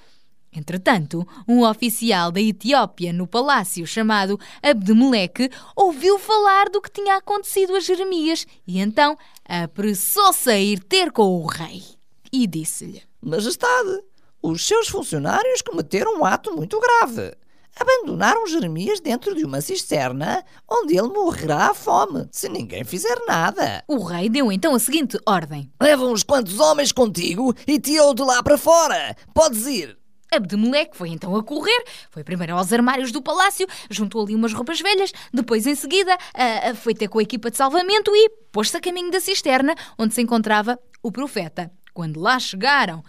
Entretanto, 0.52 1.28
um 1.48 1.64
oficial 1.64 2.32
da 2.32 2.42
Etiópia 2.42 3.14
no 3.14 3.28
palácio 3.28 3.86
chamado 3.86 4.40
Abdemeleque 4.64 5.52
ouviu 5.76 6.18
falar 6.18 6.70
do 6.70 6.82
que 6.82 6.90
tinha 6.90 7.18
acontecido 7.18 7.76
a 7.76 7.80
Jeremias 7.80 8.48
e 8.66 8.80
então 8.80 9.16
apressou-se 9.46 10.50
a 10.50 10.58
ir 10.58 10.80
ter 10.80 11.12
com 11.12 11.42
o 11.42 11.46
rei 11.46 11.84
e 12.32 12.48
disse-lhe: 12.48 13.04
Majestade, 13.22 14.02
os 14.42 14.66
seus 14.66 14.88
funcionários 14.88 15.62
cometeram 15.62 16.20
um 16.20 16.26
ato 16.26 16.56
muito 16.56 16.80
grave. 16.80 17.36
Abandonaram 17.80 18.48
Jeremias 18.48 19.00
dentro 19.00 19.36
de 19.36 19.46
uma 19.46 19.62
cisterna 19.62 20.44
onde 20.70 20.98
ele 20.98 21.10
morrerá 21.10 21.70
à 21.70 21.74
fome, 21.74 22.28
se 22.32 22.50
ninguém 22.50 22.84
fizer 22.84 23.18
nada. 23.28 23.84
O 23.88 24.04
rei 24.04 24.30
deu 24.30 24.52
então 24.52 24.74
a 24.74 24.80
seguinte 24.80 25.20
ordem: 25.26 25.72
Leva 25.82 26.06
uns 26.06 26.24
quantos 26.24 26.60
homens 26.60 26.92
contigo 26.92 27.54
e 27.68 27.80
tirou 27.80 28.14
de 28.14 28.24
lá 28.24 28.42
para 28.42 28.58
fora. 28.58 29.16
Podes 29.34 29.68
ir. 29.68 29.98
Abdemeleque 30.32 30.98
foi 30.98 31.10
então 31.10 31.36
a 31.36 31.44
correr, 31.44 31.86
foi 32.12 32.24
primeiro 32.24 32.56
aos 32.56 32.74
armários 32.74 33.12
do 33.12 33.22
palácio, 33.22 33.66
juntou 33.90 34.24
ali 34.24 34.36
umas 34.36 34.52
roupas 34.52 34.82
velhas, 34.82 35.12
depois 35.34 35.66
em 35.66 35.76
seguida 35.76 36.14
uh, 36.16 36.76
foi 36.76 36.94
ter 36.94 37.08
com 37.08 37.20
a 37.20 37.24
equipa 37.24 37.50
de 37.50 37.56
salvamento 37.56 38.12
e 38.14 38.30
pôs-se 38.52 38.76
a 38.76 38.82
caminho 38.82 39.10
da 39.10 39.22
cisterna 39.22 39.74
onde 39.98 40.14
se 40.14 40.22
encontrava 40.22 40.78
o 41.02 41.12
profeta. 41.12 41.72
Quando 41.94 42.20
lá 42.20 42.38
chegaram, 42.40 43.02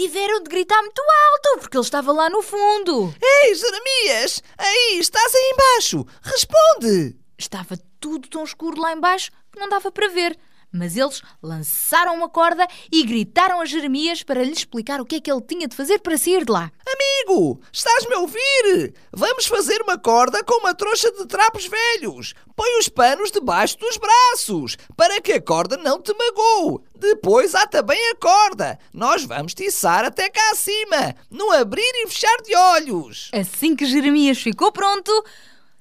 tiveram 0.00 0.42
de 0.42 0.48
gritar 0.48 0.80
muito 0.80 1.02
alto, 1.02 1.60
porque 1.60 1.76
ele 1.76 1.84
estava 1.84 2.10
lá 2.10 2.30
no 2.30 2.40
fundo. 2.40 3.14
Ei, 3.20 3.54
Jeremias! 3.54 4.42
Aí, 4.56 4.98
estás 4.98 5.34
aí 5.34 5.52
embaixo! 5.52 6.06
Responde! 6.22 7.16
Estava 7.36 7.78
tudo 8.00 8.26
tão 8.26 8.42
escuro 8.42 8.80
lá 8.80 8.94
embaixo 8.94 9.30
que 9.52 9.60
não 9.60 9.68
dava 9.68 9.92
para 9.92 10.08
ver. 10.08 10.38
Mas 10.72 10.96
eles 10.96 11.22
lançaram 11.42 12.14
uma 12.14 12.28
corda 12.28 12.66
e 12.92 13.02
gritaram 13.04 13.60
a 13.60 13.64
Jeremias 13.64 14.22
para 14.22 14.42
lhe 14.42 14.52
explicar 14.52 15.00
o 15.00 15.04
que 15.04 15.16
é 15.16 15.20
que 15.20 15.30
ele 15.30 15.42
tinha 15.42 15.66
de 15.66 15.74
fazer 15.74 15.98
para 15.98 16.16
sair 16.16 16.44
de 16.44 16.52
lá. 16.52 16.70
Amigo, 16.86 17.60
estás-me 17.72 18.14
a 18.14 18.18
ouvir? 18.20 18.94
Vamos 19.12 19.46
fazer 19.46 19.82
uma 19.82 19.98
corda 19.98 20.44
com 20.44 20.60
uma 20.60 20.74
trouxa 20.74 21.10
de 21.12 21.26
trapos 21.26 21.66
velhos. 21.66 22.34
Põe 22.54 22.78
os 22.78 22.88
panos 22.88 23.30
debaixo 23.30 23.78
dos 23.78 23.96
braços, 23.96 24.76
para 24.96 25.20
que 25.20 25.32
a 25.32 25.42
corda 25.42 25.76
não 25.76 26.00
te 26.00 26.12
magoe. 26.12 26.80
Depois 26.94 27.54
há 27.54 27.66
também 27.66 27.98
a 28.10 28.16
corda. 28.16 28.78
Nós 28.92 29.24
vamos 29.24 29.54
tiçar 29.54 30.04
até 30.04 30.28
cá 30.28 30.50
acima, 30.52 31.14
no 31.30 31.50
abrir 31.52 31.80
e 31.82 32.06
fechar 32.06 32.36
de 32.42 32.54
olhos. 32.54 33.30
Assim 33.32 33.74
que 33.74 33.86
Jeremias 33.86 34.38
ficou 34.38 34.70
pronto, 34.70 35.10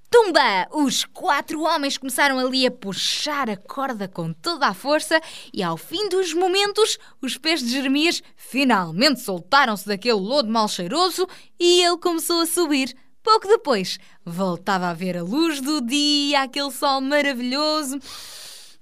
Tumba! 0.10 0.68
Os 0.72 1.06
quatro 1.06 1.62
homens 1.62 1.96
começaram 1.96 2.40
ali 2.40 2.66
a 2.66 2.72
puxar 2.72 3.48
a 3.48 3.56
corda 3.56 4.08
com 4.08 4.34
toda 4.34 4.66
a 4.66 4.74
força 4.74 5.22
e, 5.54 5.62
ao 5.62 5.78
fim 5.78 6.10
dos 6.10 6.34
momentos, 6.34 6.98
os 7.22 7.38
pés 7.38 7.62
de 7.62 7.70
Jeremias 7.70 8.24
finalmente 8.36 9.22
soltaram-se 9.22 9.88
daquele 9.88 10.16
lodo 10.16 10.50
mal 10.50 10.68
cheiroso 10.68 11.28
e 11.60 11.84
ele 11.84 11.98
começou 11.98 12.42
a 12.42 12.48
subir. 12.48 12.96
Pouco 13.22 13.48
depois, 13.48 14.00
voltava 14.26 14.88
a 14.88 14.94
ver 14.94 15.16
a 15.16 15.22
luz 15.22 15.62
do 15.62 15.80
dia, 15.80 16.42
aquele 16.42 16.72
sol 16.72 17.02
maravilhoso 17.02 18.00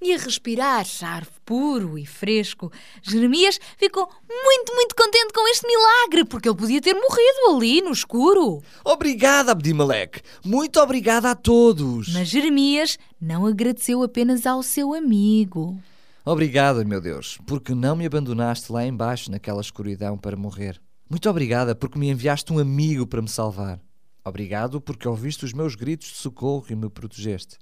e 0.02 0.14
a 0.14 0.18
respirar 0.18 0.86
ar 1.02 1.26
puro 1.46 1.98
e 1.98 2.06
fresco. 2.06 2.72
Jeremias 3.02 3.60
ficou 3.78 4.08
muito, 4.30 4.74
muito 4.74 4.96
contente 4.96 5.34
com 5.34 5.48
este 5.48 5.68
milagre, 5.68 6.26
porque 6.26 6.50
ele 6.50 6.58
podia 6.58 6.82
ter 6.82 6.94
morrido 6.94 7.56
ali 7.56 7.82
no 7.82 7.92
escuro. 7.92 8.62
Obrigado, 8.84 9.50
Abdimelec. 9.50 10.22
Muito 10.44 10.80
obrigado 10.80 11.26
a 11.26 11.36
todos. 11.36 12.14
Mas 12.14 12.28
Jeremias 12.28 12.98
não 13.20 13.46
agradeceu 13.46 14.04
apenas 14.04 14.46
ao 14.46 14.62
seu 14.62 14.94
amigo. 14.94 15.78
Obrigado, 16.24 16.86
meu 16.86 17.00
Deus, 17.00 17.38
porque 17.48 17.74
não 17.74 17.96
me 17.96 18.06
abandonaste 18.06 18.72
lá 18.72 18.86
embaixo 18.86 19.32
naquela 19.32 19.62
escuridão 19.62 20.18
para 20.18 20.36
morrer. 20.36 20.80
Muito 21.10 21.30
obrigada 21.30 21.74
porque 21.74 21.98
me 21.98 22.10
enviaste 22.10 22.52
um 22.52 22.60
amigo 22.60 23.08
para 23.08 23.22
me 23.22 23.30
salvar. 23.30 23.80
Obrigado 24.26 24.82
porque 24.82 25.08
ouviste 25.08 25.46
os 25.46 25.54
meus 25.54 25.74
gritos 25.74 26.10
de 26.10 26.18
socorro 26.18 26.66
e 26.70 26.76
me 26.76 26.90
protegeste. 26.90 27.58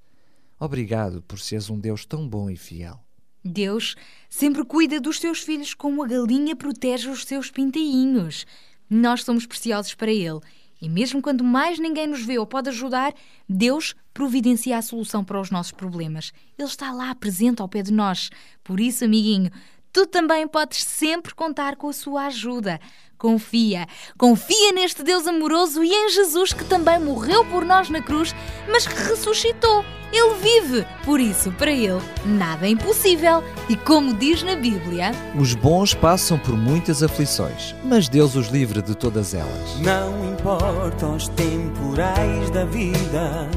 Obrigado 0.59 1.21
por 1.21 1.39
seres 1.39 1.69
um 1.69 1.79
Deus 1.79 2.05
tão 2.05 2.27
bom 2.27 2.49
e 2.49 2.55
fiel. 2.55 2.99
Deus 3.43 3.95
sempre 4.29 4.65
cuida 4.65 4.99
dos 4.99 5.19
seus 5.19 5.41
filhos 5.41 5.73
como 5.73 6.01
a 6.03 6.07
galinha 6.07 6.55
protege 6.55 7.09
os 7.09 7.23
seus 7.23 7.51
pintainhos. 7.51 8.45
Nós 8.89 9.23
somos 9.23 9.45
preciosos 9.45 9.93
para 9.93 10.11
Ele. 10.11 10.39
E 10.81 10.89
mesmo 10.89 11.21
quando 11.21 11.43
mais 11.43 11.79
ninguém 11.79 12.07
nos 12.07 12.23
vê 12.23 12.37
ou 12.37 12.45
pode 12.45 12.69
ajudar, 12.69 13.13
Deus 13.47 13.95
providencia 14.13 14.77
a 14.77 14.81
solução 14.81 15.23
para 15.23 15.39
os 15.39 15.49
nossos 15.49 15.71
problemas. 15.71 16.31
Ele 16.57 16.67
está 16.67 16.91
lá 16.91 17.13
presente 17.15 17.61
ao 17.61 17.69
pé 17.69 17.81
de 17.81 17.93
nós. 17.93 18.29
Por 18.63 18.79
isso, 18.79 19.05
amiguinho, 19.05 19.51
tu 19.93 20.05
também 20.05 20.47
podes 20.47 20.83
sempre 20.83 21.33
contar 21.33 21.75
com 21.75 21.87
a 21.87 21.93
sua 21.93 22.25
ajuda. 22.25 22.79
Confia, 23.17 23.87
confia 24.17 24.71
neste 24.73 25.01
Deus 25.03 25.25
amoroso 25.25 25.83
e 25.83 25.91
em 25.91 26.09
Jesus 26.09 26.53
que 26.53 26.65
também 26.65 26.99
morreu 26.99 27.45
por 27.45 27.63
nós 27.63 27.89
na 27.89 28.01
cruz, 28.01 28.35
mas 28.69 28.85
que 28.85 28.93
ressuscitou. 28.93 29.85
Ele 30.11 30.35
vive, 30.35 30.85
por 31.03 31.19
isso, 31.19 31.51
para 31.53 31.71
ele, 31.71 32.01
nada 32.25 32.65
é 32.67 32.69
impossível. 32.69 33.43
E 33.67 33.75
como 33.75 34.13
diz 34.13 34.43
na 34.43 34.55
Bíblia, 34.55 35.11
Os 35.37 35.53
bons 35.53 35.93
passam 35.93 36.37
por 36.37 36.55
muitas 36.55 37.03
aflições, 37.03 37.75
mas 37.83 38.07
Deus 38.07 38.35
os 38.35 38.47
livre 38.47 38.81
de 38.81 38.95
todas 38.95 39.33
elas. 39.33 39.79
Não 39.79 40.31
importam 40.31 41.15
os 41.15 41.27
temporais 41.29 42.49
da 42.51 42.65
vida, 42.65 43.49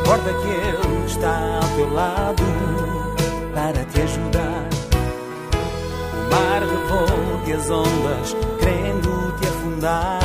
importa 0.00 0.32
que 0.32 0.48
Ele 0.48 1.06
está 1.06 1.60
ao 1.62 1.76
teu 1.76 1.92
lado 1.92 2.42
para 3.52 3.84
te 3.84 4.00
ajudar. 4.02 4.45
Mar 6.36 6.60
revolve 6.60 7.52
as 7.54 7.70
ondas, 7.70 8.36
querendo 8.60 9.32
te 9.38 9.48
afundar. 9.48 10.20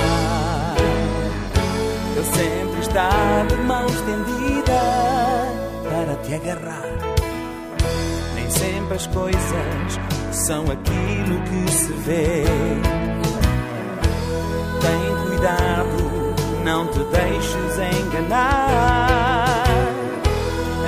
Ele 2.17 2.25
sempre 2.25 2.81
está 2.81 3.45
de 3.47 3.55
mão 3.55 3.85
estendida 3.85 4.81
para 5.89 6.15
te 6.17 6.33
agarrar. 6.35 6.83
Nem 8.35 8.49
sempre 8.49 8.95
as 8.95 9.07
coisas 9.07 9.99
são 10.33 10.63
aquilo 10.65 11.41
que 11.43 11.71
se 11.71 11.93
vê. 11.93 12.43
Tem 14.81 15.27
cuidado, 15.27 16.65
não 16.65 16.87
te 16.87 16.99
deixes 17.05 17.77
enganar. 18.03 19.63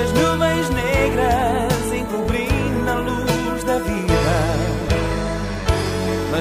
As 0.04 0.12
nuvens 0.12 0.70
negras 0.70 1.73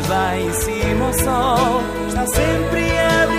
Mas 0.02 0.08
lá 0.08 0.38
em 0.38 0.52
cima 0.52 1.08
o 1.08 1.12
sol. 1.12 1.82
Está 2.08 2.26
sempre 2.26 2.98
a 2.98 3.31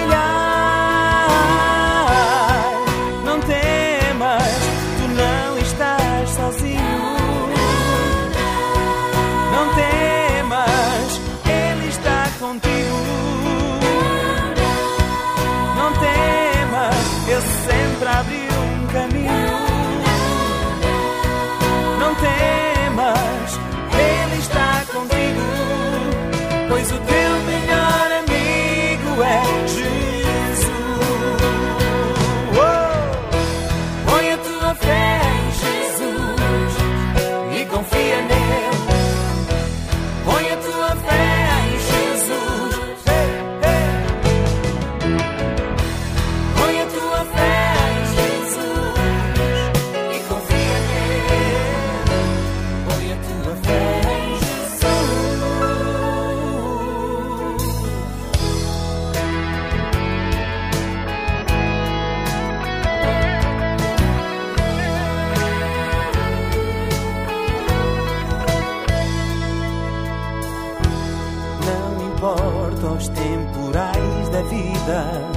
vida. 75.11 75.32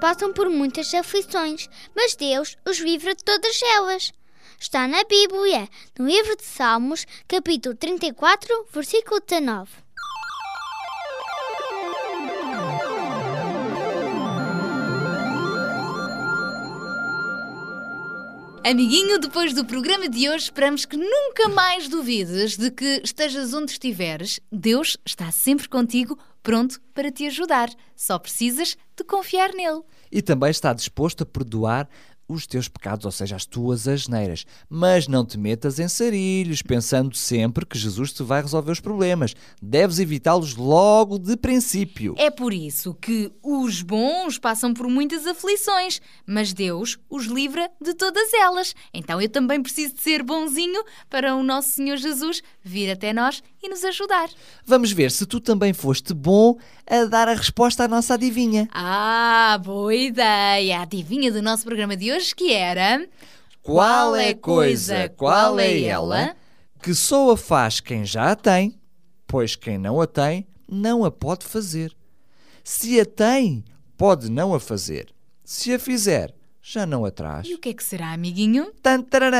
Passam 0.00 0.32
por 0.32 0.48
muitas 0.50 0.92
aflições, 0.94 1.68
mas 1.94 2.16
Deus 2.16 2.56
os 2.68 2.78
livra 2.78 3.14
de 3.14 3.22
todas 3.22 3.60
elas. 3.62 4.12
Está 4.58 4.86
na 4.86 5.02
Bíblia, 5.04 5.68
no 5.98 6.06
livro 6.06 6.36
de 6.36 6.44
Salmos, 6.44 7.06
capítulo 7.26 7.74
34, 7.74 8.66
versículo 8.72 9.20
19. 9.20 9.82
Amiguinho, 18.64 19.18
depois 19.18 19.52
do 19.52 19.64
programa 19.64 20.08
de 20.08 20.30
hoje, 20.30 20.44
esperamos 20.44 20.84
que 20.84 20.96
nunca 20.96 21.48
mais 21.48 21.88
duvides 21.88 22.56
de 22.56 22.70
que 22.70 23.00
estejas 23.02 23.52
onde 23.52 23.72
estiveres. 23.72 24.38
Deus 24.52 24.96
está 25.04 25.32
sempre 25.32 25.68
contigo, 25.68 26.16
pronto 26.42 26.80
para 26.94 27.10
te 27.10 27.26
ajudar. 27.26 27.70
Só 27.96 28.18
precisas 28.18 28.76
de 28.96 29.04
confiar 29.04 29.52
nele. 29.52 29.82
E 30.10 30.20
também 30.20 30.50
está 30.50 30.72
disposto 30.72 31.22
a 31.22 31.26
perdoar 31.26 31.88
os 32.32 32.46
teus 32.46 32.68
pecados, 32.68 33.04
ou 33.04 33.12
seja, 33.12 33.36
as 33.36 33.44
tuas 33.44 33.86
asneiras. 33.86 34.44
Mas 34.68 35.06
não 35.06 35.24
te 35.24 35.38
metas 35.38 35.78
em 35.78 35.88
sarilhos, 35.88 36.62
pensando 36.62 37.14
sempre 37.16 37.66
que 37.66 37.78
Jesus 37.78 38.12
te 38.12 38.22
vai 38.22 38.42
resolver 38.42 38.72
os 38.72 38.80
problemas. 38.80 39.34
Deves 39.60 39.98
evitá-los 39.98 40.54
logo 40.56 41.18
de 41.18 41.36
princípio. 41.36 42.14
É 42.18 42.30
por 42.30 42.52
isso 42.52 42.94
que 42.94 43.30
os 43.42 43.82
bons 43.82 44.38
passam 44.38 44.72
por 44.72 44.88
muitas 44.88 45.26
aflições, 45.26 46.00
mas 46.26 46.52
Deus 46.52 46.98
os 47.08 47.26
livra 47.26 47.70
de 47.80 47.94
todas 47.94 48.32
elas. 48.32 48.74
Então 48.92 49.20
eu 49.20 49.28
também 49.28 49.62
preciso 49.62 49.94
de 49.94 50.00
ser 50.00 50.22
bonzinho 50.22 50.82
para 51.10 51.34
o 51.34 51.42
nosso 51.42 51.70
Senhor 51.70 51.96
Jesus 51.96 52.42
vir 52.62 52.90
até 52.90 53.12
nós 53.12 53.42
e 53.62 53.68
nos 53.68 53.84
ajudar. 53.84 54.28
Vamos 54.64 54.92
ver 54.92 55.10
se 55.10 55.26
tu 55.26 55.40
também 55.40 55.72
foste 55.72 56.14
bom 56.14 56.56
a 56.86 57.04
dar 57.04 57.28
a 57.28 57.34
resposta 57.34 57.84
à 57.84 57.88
nossa 57.88 58.14
adivinha. 58.14 58.68
Ah, 58.72 59.60
boa 59.62 59.94
ideia! 59.94 60.78
A 60.78 60.82
adivinha 60.82 61.32
do 61.32 61.42
nosso 61.42 61.64
programa 61.64 61.96
de 61.96 62.12
hoje 62.12 62.34
que 62.34 62.52
era... 62.52 63.06
Qual 63.62 64.16
é 64.16 64.34
coisa, 64.34 65.08
qual 65.10 65.56
é 65.60 65.82
ela, 65.82 66.34
que 66.82 66.92
só 66.94 67.30
a 67.30 67.36
faz 67.36 67.78
quem 67.78 68.04
já 68.04 68.32
a 68.32 68.36
tem, 68.36 68.76
pois 69.24 69.54
quem 69.54 69.78
não 69.78 70.00
a 70.00 70.06
tem, 70.06 70.48
não 70.68 71.04
a 71.04 71.12
pode 71.12 71.46
fazer. 71.46 71.94
Se 72.64 72.98
a 72.98 73.06
tem, 73.06 73.64
pode 73.96 74.28
não 74.28 74.52
a 74.52 74.58
fazer. 74.58 75.14
Se 75.44 75.72
a 75.72 75.78
fizer, 75.78 76.34
já 76.62 76.86
não 76.86 77.04
a 77.04 77.10
traz. 77.10 77.48
E 77.48 77.54
o 77.54 77.58
que 77.58 77.70
é 77.70 77.74
que 77.74 77.82
será, 77.82 78.12
amiguinho? 78.12 78.70
Tantararã! 78.80 79.38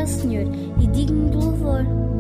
Senhor 0.08 0.46
e 0.82 0.88
digno 0.88 1.30
de 1.30 1.38
louvor. 1.38 2.17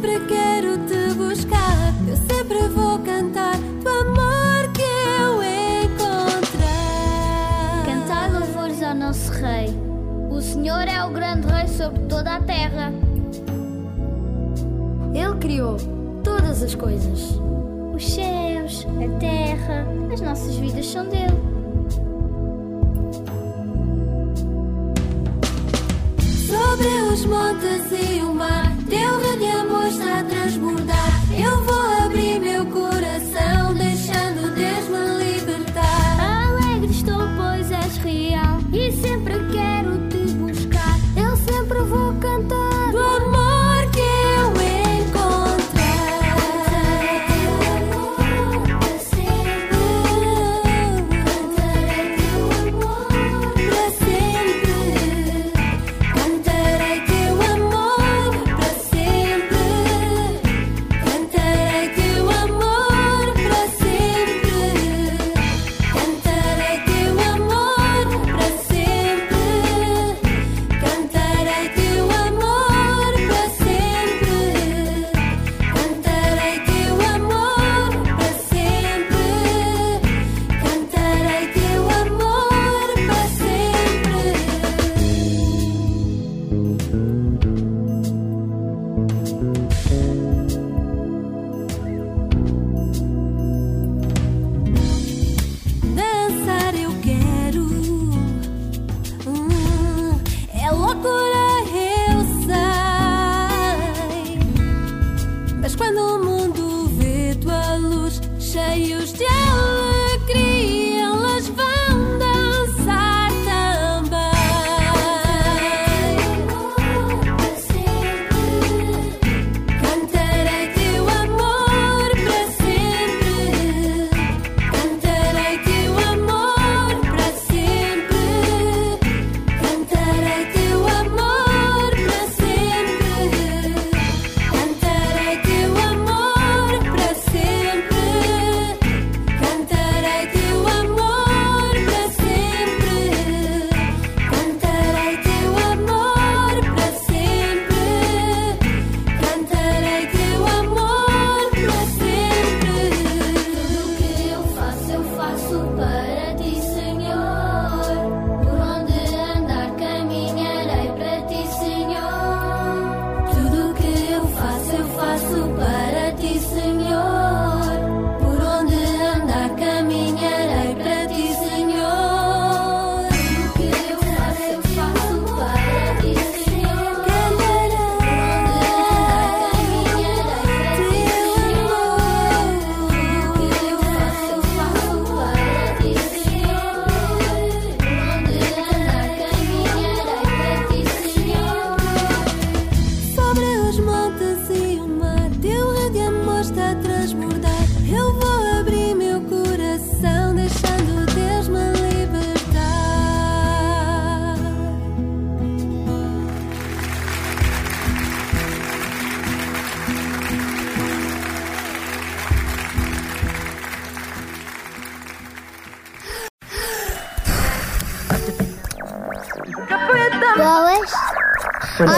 sempre 0.00 0.18
quero 0.26 0.78
te 0.86 1.12
buscar. 1.14 1.92
Eu 2.08 2.16
sempre 2.16 2.68
vou 2.68 2.98
cantar 3.00 3.58
do 3.58 3.88
amor 3.88 4.72
que 4.72 4.80
eu 4.80 5.42
encontrar. 5.84 6.64
Cantar 7.84 8.32
louvores 8.32 8.82
ao 8.82 8.94
nosso 8.94 9.30
Rei. 9.32 9.68
O 10.30 10.40
Senhor 10.40 10.88
é 10.88 11.04
o 11.04 11.10
grande 11.10 11.46
Rei 11.48 11.68
sobre 11.68 12.00
toda 12.04 12.36
a 12.36 12.40
terra. 12.40 12.94
Ele 15.12 15.36
criou 15.38 15.76
todas 16.24 16.62
as 16.62 16.74
coisas: 16.74 17.38
os 17.92 18.14
céus, 18.14 18.86
a 19.04 19.18
terra, 19.18 19.86
as 20.10 20.22
nossas 20.22 20.56
vidas 20.56 20.86
são 20.86 21.04
dele. 21.06 21.50
sobre 26.46 26.88
os 27.12 27.24
montes 27.26 27.92
e 27.92 28.20
o 28.22 28.34
mar. 28.34 28.69
nuestra 29.90 30.39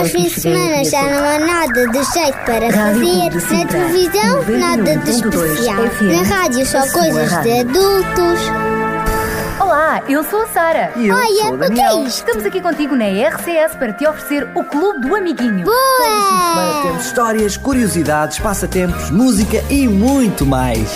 Aos 0.02 0.10
fins 0.10 0.32
de 0.32 0.40
semana 0.40 0.84
já 0.84 1.00
não 1.04 1.24
há 1.24 1.38
nada 1.38 1.86
de 1.86 2.02
jeito 2.12 2.38
para 2.44 2.72
fazer. 2.72 3.56
Na 3.56 3.66
televisão, 3.66 4.58
nada 4.58 4.96
de 4.96 5.10
especial. 5.12 5.76
Na 6.02 6.22
rádio, 6.36 6.66
só 6.66 6.80
coisas 6.88 7.30
de 7.42 7.60
adultos. 7.60 8.40
Olá, 9.60 10.02
eu 10.08 10.24
sou 10.24 10.42
a 10.42 10.46
Sara. 10.48 10.92
E 10.96 11.06
eu 11.06 11.14
Olha, 11.14 11.42
sou 11.44 11.54
o 11.54 11.56
Daniel. 11.56 11.74
que 11.76 11.80
é 12.04 12.08
isto? 12.08 12.18
Estamos 12.26 12.44
aqui 12.44 12.60
contigo 12.60 12.96
na 12.96 13.04
RCS 13.04 13.76
para 13.78 13.92
te 13.92 14.04
oferecer 14.04 14.48
o 14.56 14.64
Clube 14.64 15.06
do 15.06 15.14
Amiguinho. 15.14 15.64
Boa! 15.64 16.82
Temos 16.82 17.06
histórias, 17.06 17.56
curiosidades, 17.56 18.40
passatempos, 18.40 19.08
música 19.10 19.62
e 19.70 19.86
muito 19.86 20.44
mais. 20.44 20.90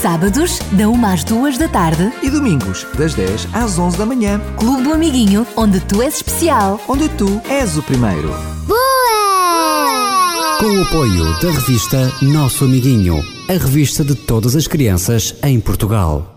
Sábados, 0.00 0.58
da 0.72 0.88
1 0.88 1.06
às 1.06 1.24
2 1.24 1.56
da 1.58 1.66
tarde. 1.68 2.12
E 2.22 2.28
domingos, 2.30 2.86
das 2.96 3.14
10 3.14 3.48
às 3.52 3.78
11 3.78 3.96
da 3.96 4.04
manhã. 4.06 4.40
Clube 4.58 4.82
do 4.82 4.92
Amiguinho, 4.92 5.46
onde 5.56 5.80
tu 5.80 6.02
és 6.02 6.20
comercial, 6.34 6.80
onde 6.88 7.08
tu 7.10 7.40
és 7.48 7.76
o 7.76 7.82
primeiro. 7.82 8.28
Boa! 8.66 8.76
Boa! 9.54 10.58
Com 10.58 10.78
o 10.78 10.82
apoio 10.82 11.24
da 11.40 11.50
revista 11.50 12.12
Nosso 12.22 12.64
Amiguinho, 12.64 13.22
a 13.48 13.52
revista 13.52 14.04
de 14.04 14.14
todas 14.14 14.56
as 14.56 14.66
crianças 14.66 15.34
em 15.42 15.60
Portugal. 15.60 16.33